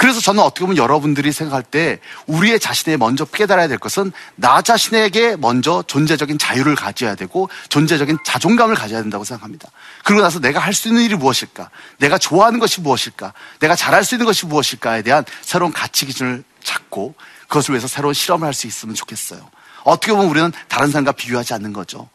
그래서 0.00 0.18
저는 0.18 0.42
어떻게 0.42 0.60
보면 0.60 0.78
여러분들이 0.78 1.30
생각할 1.30 1.62
때 1.62 2.00
우리의 2.26 2.58
자신에 2.58 2.96
먼저 2.96 3.26
깨달아야 3.26 3.68
될 3.68 3.76
것은 3.76 4.12
나 4.34 4.62
자신에게 4.62 5.36
먼저 5.36 5.84
존재적인 5.86 6.38
자유를 6.38 6.74
가져야 6.74 7.14
되고 7.14 7.50
존재적인 7.68 8.16
자존감을 8.24 8.76
가져야 8.76 9.02
된다고 9.02 9.24
생각합니다. 9.24 9.68
그러고 10.02 10.22
나서 10.22 10.40
내가 10.40 10.58
할 10.58 10.72
수 10.72 10.88
있는 10.88 11.02
일이 11.02 11.16
무엇일까? 11.16 11.68
내가 11.98 12.16
좋아하는 12.16 12.60
것이 12.60 12.80
무엇일까? 12.80 13.34
내가 13.58 13.76
잘할 13.76 14.02
수 14.02 14.14
있는 14.14 14.24
것이 14.24 14.46
무엇일까에 14.46 15.02
대한 15.02 15.22
새로운 15.42 15.70
가치 15.70 16.06
기준을 16.06 16.44
찾고 16.64 17.14
그것을 17.48 17.72
위해서 17.74 17.86
새로운 17.86 18.14
실험을 18.14 18.46
할 18.46 18.54
수 18.54 18.66
있으면 18.66 18.94
좋겠어요. 18.94 19.50
어떻게 19.84 20.12
보면 20.12 20.28
우리는 20.30 20.50
다른 20.68 20.90
사람과 20.90 21.12
비교하지 21.12 21.52
않는 21.52 21.74
거죠. 21.74 22.08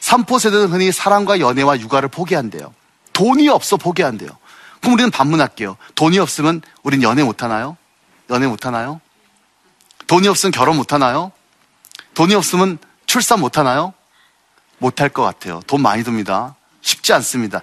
삼포 0.00 0.38
세대는 0.38 0.68
흔히 0.68 0.92
사랑과 0.92 1.40
연애와 1.40 1.80
육아를 1.80 2.10
포기한대요. 2.10 2.74
돈이 3.14 3.48
없어 3.48 3.78
포기한대요. 3.78 4.28
그럼 4.80 4.94
우리는 4.94 5.10
반문할게요. 5.10 5.76
돈이 5.94 6.18
없으면 6.18 6.62
우린 6.82 7.02
연애 7.02 7.22
못하나요? 7.22 7.76
연애 8.30 8.46
못하나요? 8.46 9.00
돈이 10.06 10.26
없으면 10.28 10.52
결혼 10.52 10.76
못하나요? 10.76 11.32
돈이 12.14 12.34
없으면 12.34 12.78
출산 13.06 13.40
못하나요? 13.40 13.92
못할 14.78 15.08
것 15.08 15.22
같아요. 15.22 15.60
돈 15.66 15.82
많이 15.82 16.02
듭니다. 16.02 16.56
쉽지 16.80 17.12
않습니다. 17.12 17.62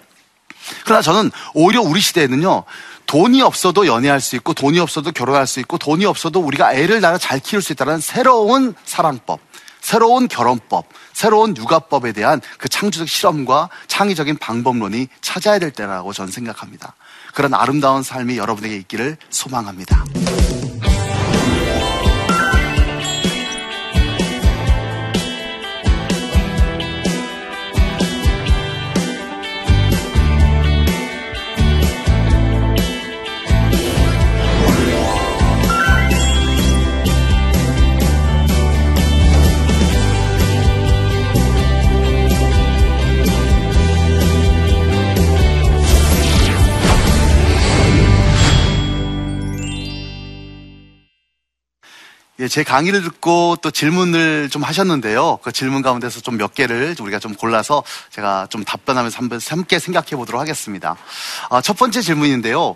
그러나 0.86 1.01
저는 1.01 1.32
오히려 1.53 1.82
우리 1.82 1.99
시대에는요, 1.99 2.63
돈이 3.06 3.41
없어도 3.41 3.88
연애할 3.88 4.19
수 4.19 4.36
있고, 4.36 4.53
돈이 4.53 4.80
없어도 4.80 5.12
결혼할 5.12 5.47
수 5.47 5.60
있고, 5.62 5.77
돈이 5.77 6.06
없어도 6.06 6.41
우리가 6.41 6.73
애를 6.73 6.99
낳아 7.01 7.17
잘 7.17 7.39
키울 7.39 7.62
수 7.62 7.71
있다는 7.71 7.99
새로운 8.01 8.75
사랑법, 8.84 9.39
새로운 9.80 10.27
결혼법, 10.27 10.88
새로운 11.13 11.56
육아법에 11.56 12.12
대한 12.12 12.41
그 12.58 12.67
창조적 12.67 13.08
실험과 13.08 13.69
창의적인 13.88 14.38
방법론이 14.38 15.08
찾아야 15.21 15.60
될 15.60 15.71
때라고 15.71 16.12
저는 16.12 16.32
생각합니다. 16.32 16.95
그런 17.38 17.54
아름다운 17.54 18.02
삶이 18.02 18.39
여러분에게 18.39 18.76
있기를 18.78 19.15
소망합니다. 19.30 20.04
제 52.48 52.64
강의를 52.64 53.02
듣고 53.04 53.58
또 53.62 53.70
질문을 53.72 54.50
좀 54.50 54.64
하셨는데요. 54.64 55.40
그 55.44 55.52
질문 55.52 55.82
가운데서 55.82 56.22
좀 56.22 56.38
몇 56.38 56.54
개를 56.54 56.96
우리가 57.00 57.20
좀 57.20 57.34
골라서 57.34 57.84
제가 58.12 58.48
좀 58.50 58.64
답변하면서 58.64 59.18
한번 59.18 59.40
함께 59.50 59.80
생각해 59.80 60.12
보도록 60.12 60.40
하겠습니다. 60.40 60.96
아, 61.50 61.62
첫 61.62 61.76
번째 61.78 62.02
질문인데요. 62.02 62.76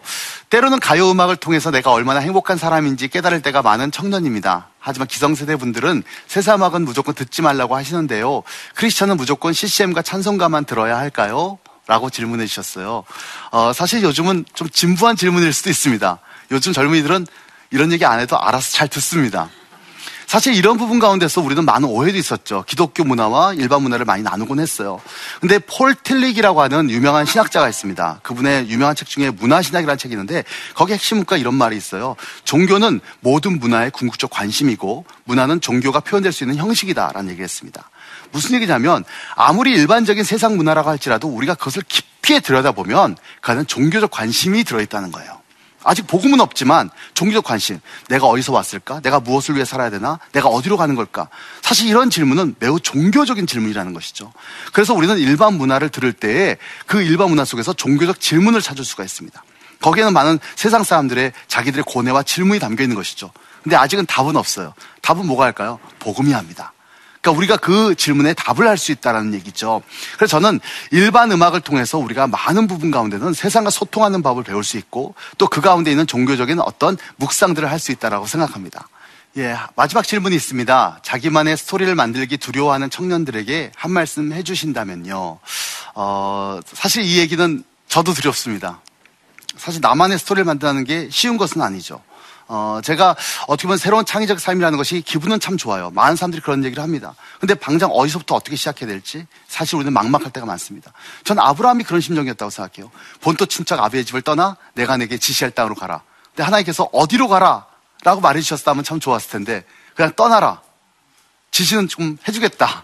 때로는 0.49 0.79
가요 0.79 1.09
음악을 1.11 1.37
통해서 1.37 1.71
내가 1.71 1.91
얼마나 1.91 2.19
행복한 2.19 2.57
사람인지 2.57 3.07
깨달을 3.07 3.41
때가 3.41 3.61
많은 3.61 3.91
청년입니다. 3.91 4.69
하지만 4.79 5.07
기성세대 5.07 5.55
분들은 5.57 6.03
세사 6.27 6.55
음악은 6.55 6.83
무조건 6.83 7.13
듣지 7.13 7.41
말라고 7.43 7.75
하시는데요. 7.75 8.43
크리스천은 8.75 9.15
무조건 9.15 9.53
CCM과 9.53 10.01
찬송가만 10.01 10.65
들어야 10.65 10.97
할까요? 10.97 11.59
라고 11.87 12.09
질문해 12.09 12.45
주셨어요. 12.47 13.03
어, 13.51 13.73
사실 13.73 14.01
요즘은 14.01 14.45
좀 14.53 14.69
진부한 14.69 15.15
질문일 15.15 15.53
수도 15.53 15.69
있습니다. 15.69 16.19
요즘 16.51 16.73
젊은이들은 16.73 17.27
이런 17.71 17.91
얘기 17.91 18.05
안 18.05 18.19
해도 18.19 18.39
알아서 18.39 18.71
잘 18.71 18.87
듣습니다. 18.87 19.49
사실 20.31 20.53
이런 20.53 20.77
부분 20.77 20.99
가운데서 20.99 21.41
우리는 21.41 21.65
많은 21.65 21.89
오해도 21.89 22.17
있었죠. 22.17 22.63
기독교 22.65 23.03
문화와 23.03 23.53
일반 23.55 23.81
문화를 23.81 24.05
많이 24.05 24.23
나누곤 24.23 24.61
했어요. 24.61 25.01
근데 25.41 25.59
폴 25.59 25.93
틸릭이라고 25.93 26.61
하는 26.61 26.89
유명한 26.89 27.25
신학자가 27.25 27.67
있습니다. 27.67 28.21
그분의 28.23 28.69
유명한 28.69 28.95
책 28.95 29.09
중에 29.09 29.29
문화신학이라는 29.29 29.97
책이 29.97 30.13
있는데 30.13 30.45
거기 30.73 30.93
핵심 30.93 31.17
문과 31.17 31.35
이런 31.35 31.55
말이 31.55 31.75
있어요. 31.75 32.15
종교는 32.45 33.01
모든 33.19 33.59
문화의 33.59 33.91
궁극적 33.91 34.29
관심이고 34.29 35.03
문화는 35.25 35.59
종교가 35.59 35.99
표현될 35.99 36.31
수 36.31 36.45
있는 36.45 36.55
형식이다라는 36.55 37.29
얘기를 37.31 37.43
했습니다. 37.43 37.89
무슨 38.31 38.55
얘기냐면 38.55 39.03
아무리 39.35 39.73
일반적인 39.73 40.23
세상 40.23 40.55
문화라고 40.55 40.89
할지라도 40.89 41.27
우리가 41.27 41.55
그것을 41.55 41.83
깊이 41.89 42.39
들여다보면 42.39 43.17
그 43.41 43.51
안에 43.51 43.65
종교적 43.65 44.09
관심이 44.09 44.63
들어있다는 44.63 45.11
거예요. 45.11 45.40
아직 45.83 46.07
복음은 46.07 46.39
없지만 46.39 46.89
종교적 47.13 47.43
관심. 47.43 47.79
내가 48.07 48.27
어디서 48.27 48.53
왔을까? 48.53 48.99
내가 49.01 49.19
무엇을 49.19 49.55
위해 49.55 49.65
살아야 49.65 49.89
되나? 49.89 50.19
내가 50.31 50.49
어디로 50.49 50.77
가는 50.77 50.95
걸까? 50.95 51.29
사실 51.61 51.87
이런 51.87 52.09
질문은 52.09 52.55
매우 52.59 52.79
종교적인 52.79 53.47
질문이라는 53.47 53.93
것이죠. 53.93 54.31
그래서 54.73 54.93
우리는 54.93 55.17
일반 55.17 55.55
문화를 55.55 55.89
들을 55.89 56.13
때에 56.13 56.57
그 56.85 57.01
일반 57.01 57.29
문화 57.29 57.45
속에서 57.45 57.73
종교적 57.73 58.19
질문을 58.19 58.61
찾을 58.61 58.85
수가 58.85 59.03
있습니다. 59.03 59.43
거기에는 59.81 60.13
많은 60.13 60.39
세상 60.55 60.83
사람들의 60.83 61.31
자기들의 61.47 61.83
고뇌와 61.87 62.23
질문이 62.23 62.59
담겨 62.59 62.83
있는 62.83 62.95
것이죠. 62.95 63.31
근데 63.63 63.75
아직은 63.75 64.05
답은 64.05 64.35
없어요. 64.35 64.73
답은 65.01 65.25
뭐가 65.25 65.45
할까요? 65.45 65.79
복음이 65.99 66.33
합니다. 66.33 66.73
그러니까 67.21 67.37
우리가 67.37 67.57
그 67.57 67.93
질문에 67.95 68.33
답을 68.33 68.67
할 68.67 68.77
수 68.77 68.91
있다라는 68.91 69.33
얘기죠. 69.35 69.81
그래서 70.17 70.31
저는 70.39 70.59
일반 70.89 71.31
음악을 71.31 71.61
통해서 71.61 71.97
우리가 71.99 72.25
많은 72.27 72.65
부분 72.67 72.89
가운데는 72.89 73.33
세상과 73.33 73.69
소통하는 73.69 74.23
법을 74.23 74.43
배울 74.43 74.63
수 74.63 74.77
있고 74.77 75.13
또 75.37 75.47
그 75.47 75.61
가운데 75.61 75.91
있는 75.91 76.07
종교적인 76.07 76.59
어떤 76.61 76.97
묵상들을 77.17 77.69
할 77.69 77.77
수 77.77 77.91
있다라고 77.91 78.25
생각합니다. 78.25 78.87
예, 79.37 79.55
마지막 79.75 80.05
질문이 80.05 80.35
있습니다. 80.35 80.99
자기만의 81.03 81.57
스토리를 81.57 81.93
만들기 81.95 82.37
두려워하는 82.37 82.89
청년들에게 82.89 83.71
한 83.75 83.91
말씀 83.91 84.33
해주신다면요. 84.33 85.39
어, 85.95 86.59
사실 86.65 87.03
이 87.03 87.17
얘기는 87.17 87.63
저도 87.87 88.13
두렵습니다. 88.13 88.81
사실 89.57 89.79
나만의 89.81 90.17
스토리를 90.19 90.43
만든다는 90.45 90.83
게 90.85 91.07
쉬운 91.11 91.37
것은 91.37 91.61
아니죠. 91.61 92.01
어, 92.53 92.81
제가 92.83 93.15
어떻게 93.47 93.67
보면 93.67 93.77
새로운 93.77 94.03
창의적 94.03 94.41
삶이라는 94.41 94.77
것이 94.77 94.99
기분은 94.99 95.39
참 95.39 95.55
좋아요. 95.55 95.89
많은 95.91 96.17
사람들이 96.17 96.41
그런 96.41 96.65
얘기를 96.65 96.83
합니다. 96.83 97.15
근데 97.39 97.55
당장 97.55 97.89
어디서부터 97.91 98.35
어떻게 98.35 98.57
시작해야 98.57 98.89
될지 98.89 99.25
사실 99.47 99.77
우리는 99.77 99.93
막막할 99.93 100.31
때가 100.31 100.45
많습니다. 100.45 100.91
전 101.23 101.39
아브라함이 101.39 101.85
그런 101.85 102.01
심정이었다고 102.01 102.49
생각해요. 102.49 102.91
본토 103.21 103.45
친척 103.45 103.79
아비의 103.79 104.03
집을 104.03 104.21
떠나 104.21 104.57
내가 104.73 104.97
내게 104.97 105.17
지시할 105.17 105.51
땅으로 105.51 105.75
가라. 105.75 106.01
근데 106.31 106.43
하나님께서 106.43 106.89
어디로 106.91 107.29
가라? 107.29 107.67
라고 108.03 108.19
말해주셨다면 108.19 108.83
참 108.83 108.99
좋았을 108.99 109.29
텐데 109.31 109.63
그냥 109.95 110.11
떠나라. 110.17 110.61
지시는 111.51 111.87
좀 111.87 112.17
해주겠다. 112.27 112.83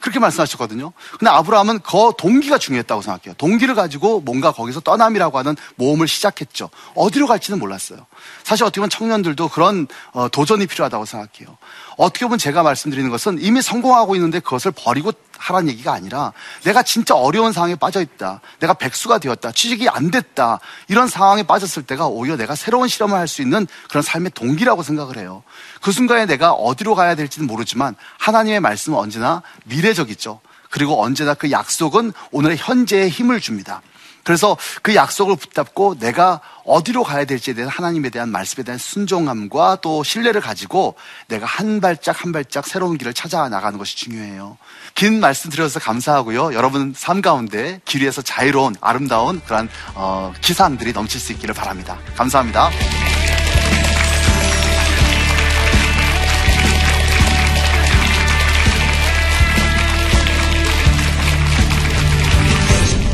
그렇게 0.00 0.18
말씀하셨거든요. 0.18 0.92
근데 1.18 1.30
아브라함은 1.30 1.80
그 1.80 2.12
동기가 2.18 2.58
중요했다고 2.58 3.02
생각해요. 3.02 3.34
동기를 3.38 3.74
가지고 3.74 4.20
뭔가 4.20 4.52
거기서 4.52 4.80
떠남이라고 4.80 5.38
하는 5.38 5.56
모험을 5.76 6.08
시작했죠. 6.08 6.70
어디로 6.94 7.26
갈지는 7.26 7.58
몰랐어요. 7.58 8.06
사실 8.44 8.64
어떻게 8.64 8.80
보면 8.80 8.90
청년들도 8.90 9.48
그런 9.48 9.86
어, 10.12 10.28
도전이 10.28 10.66
필요하다고 10.66 11.04
생각해요. 11.04 11.56
어떻게 11.96 12.24
보면 12.26 12.38
제가 12.38 12.62
말씀드리는 12.62 13.10
것은 13.10 13.38
이미 13.40 13.62
성공하고 13.62 14.14
있는데 14.16 14.40
그것을 14.40 14.72
버리고 14.72 15.12
하라는 15.38 15.68
얘기가 15.70 15.92
아니라 15.92 16.32
내가 16.64 16.82
진짜 16.82 17.14
어려운 17.14 17.52
상황에 17.52 17.74
빠져 17.74 18.00
있다. 18.00 18.40
내가 18.60 18.74
백수가 18.74 19.18
되었다. 19.18 19.52
취직이 19.52 19.88
안 19.88 20.10
됐다. 20.10 20.60
이런 20.88 21.08
상황에 21.08 21.42
빠졌을 21.42 21.82
때가 21.82 22.06
오히려 22.06 22.36
내가 22.36 22.54
새로운 22.54 22.88
실험을 22.88 23.16
할 23.16 23.26
수 23.26 23.42
있는 23.42 23.66
그런 23.88 24.02
삶의 24.02 24.30
동기라고 24.34 24.82
생각을 24.82 25.18
해요. 25.18 25.42
그 25.82 25.92
순간에 25.92 26.26
내가 26.26 26.52
어디로 26.52 26.94
가야 26.94 27.14
될지는 27.16 27.46
모르지만 27.46 27.96
하나님의 28.18 28.60
말씀은 28.60 28.96
언제나 28.96 29.42
미래적이죠. 29.64 30.40
그리고 30.70 31.02
언제나 31.02 31.34
그 31.34 31.50
약속은 31.50 32.12
오늘의 32.30 32.56
현재에 32.56 33.08
힘을 33.08 33.40
줍니다. 33.40 33.82
그래서 34.26 34.56
그 34.82 34.96
약속을 34.96 35.36
붙잡고 35.36 36.00
내가 36.00 36.40
어디로 36.64 37.04
가야 37.04 37.24
될지에 37.24 37.54
대한 37.54 37.70
하나님에 37.70 38.10
대한 38.10 38.28
말씀에 38.30 38.64
대한 38.64 38.76
순종함과 38.76 39.78
또 39.82 40.02
신뢰를 40.02 40.40
가지고 40.40 40.96
내가 41.28 41.46
한 41.46 41.80
발짝 41.80 42.24
한 42.24 42.32
발짝 42.32 42.66
새로운 42.66 42.98
길을 42.98 43.14
찾아 43.14 43.48
나가는 43.48 43.78
것이 43.78 43.96
중요해요. 43.96 44.58
긴 44.96 45.20
말씀 45.20 45.50
드려서 45.50 45.78
감사하고요. 45.78 46.54
여러분 46.54 46.94
삶 46.96 47.20
가운데 47.20 47.82
길 47.84 48.02
위에서 48.02 48.22
자유로운 48.22 48.76
아름다운 48.80 49.42
그러한 49.44 49.68
어, 49.94 50.32
기상들이 50.40 50.94
넘칠 50.94 51.20
수 51.20 51.32
있기를 51.32 51.54
바랍니다. 51.54 51.98
감사합니다. 52.16 52.70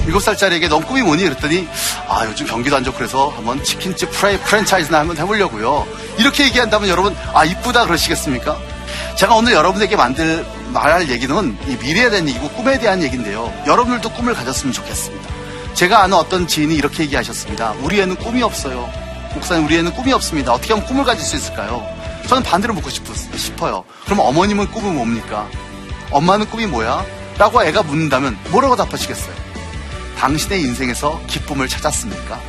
일곱 0.06 0.20
살짜리에게 0.20 0.68
넌 0.68 0.82
꿈이 0.82 1.02
뭐니? 1.02 1.24
그랬더니 1.24 1.66
아 2.06 2.24
요즘 2.26 2.46
경기도 2.46 2.76
안 2.76 2.84
좋고 2.84 2.96
그래서 2.96 3.30
한번 3.30 3.60
치킨집 3.64 4.12
프라이 4.12 4.38
프랜차이즈나 4.38 5.00
한번 5.00 5.16
해보려고요. 5.16 5.84
이렇게 6.18 6.44
얘기한다면 6.44 6.88
여러분 6.88 7.16
아 7.34 7.44
이쁘다 7.44 7.86
그러시겠습니까? 7.86 8.56
제가 9.16 9.34
오늘 9.34 9.52
여러분에게 9.52 9.96
만들 9.96 10.46
말할 10.72 11.10
얘기는 11.10 11.58
이 11.68 11.76
미래에 11.76 12.10
대한 12.10 12.28
얘기고 12.28 12.48
꿈에 12.50 12.78
대한 12.78 13.02
얘기인데요. 13.02 13.52
여러분들도 13.66 14.10
꿈을 14.12 14.34
가졌으면 14.34 14.72
좋겠습니다. 14.72 15.28
제가 15.74 16.02
아는 16.02 16.16
어떤 16.16 16.46
지인이 16.46 16.74
이렇게 16.74 17.04
얘기하셨습니다. 17.04 17.72
우리 17.82 18.00
애는 18.00 18.16
꿈이 18.16 18.42
없어요. 18.42 18.90
목사님 19.34 19.66
우리 19.66 19.76
애는 19.78 19.92
꿈이 19.92 20.12
없습니다. 20.12 20.52
어떻게 20.52 20.72
하면 20.74 20.86
꿈을 20.86 21.04
가질 21.04 21.24
수 21.24 21.36
있을까요? 21.36 21.86
저는 22.28 22.42
반대로 22.42 22.74
묻고 22.74 22.90
싶 22.90 23.62
어요. 23.62 23.84
그럼 24.04 24.20
어머님은 24.20 24.70
꿈은 24.70 24.94
뭡니까? 24.94 25.48
엄마는 26.10 26.46
꿈이 26.46 26.66
뭐야? 26.66 27.04
라고 27.38 27.62
애가 27.62 27.82
묻는다면 27.82 28.38
뭐라고 28.50 28.76
답하시겠어요? 28.76 29.34
당신의 30.18 30.60
인생에서 30.62 31.20
기쁨을 31.26 31.68
찾았습니까? 31.68 32.40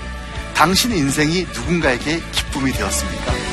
당신의 0.54 0.98
인생이 1.00 1.48
누군가에게 1.54 2.22
기쁨이 2.32 2.72
되었습니까? 2.72 3.53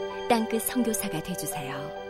땅끝 0.31 0.61
성교사가 0.61 1.21
되주세요 1.21 2.00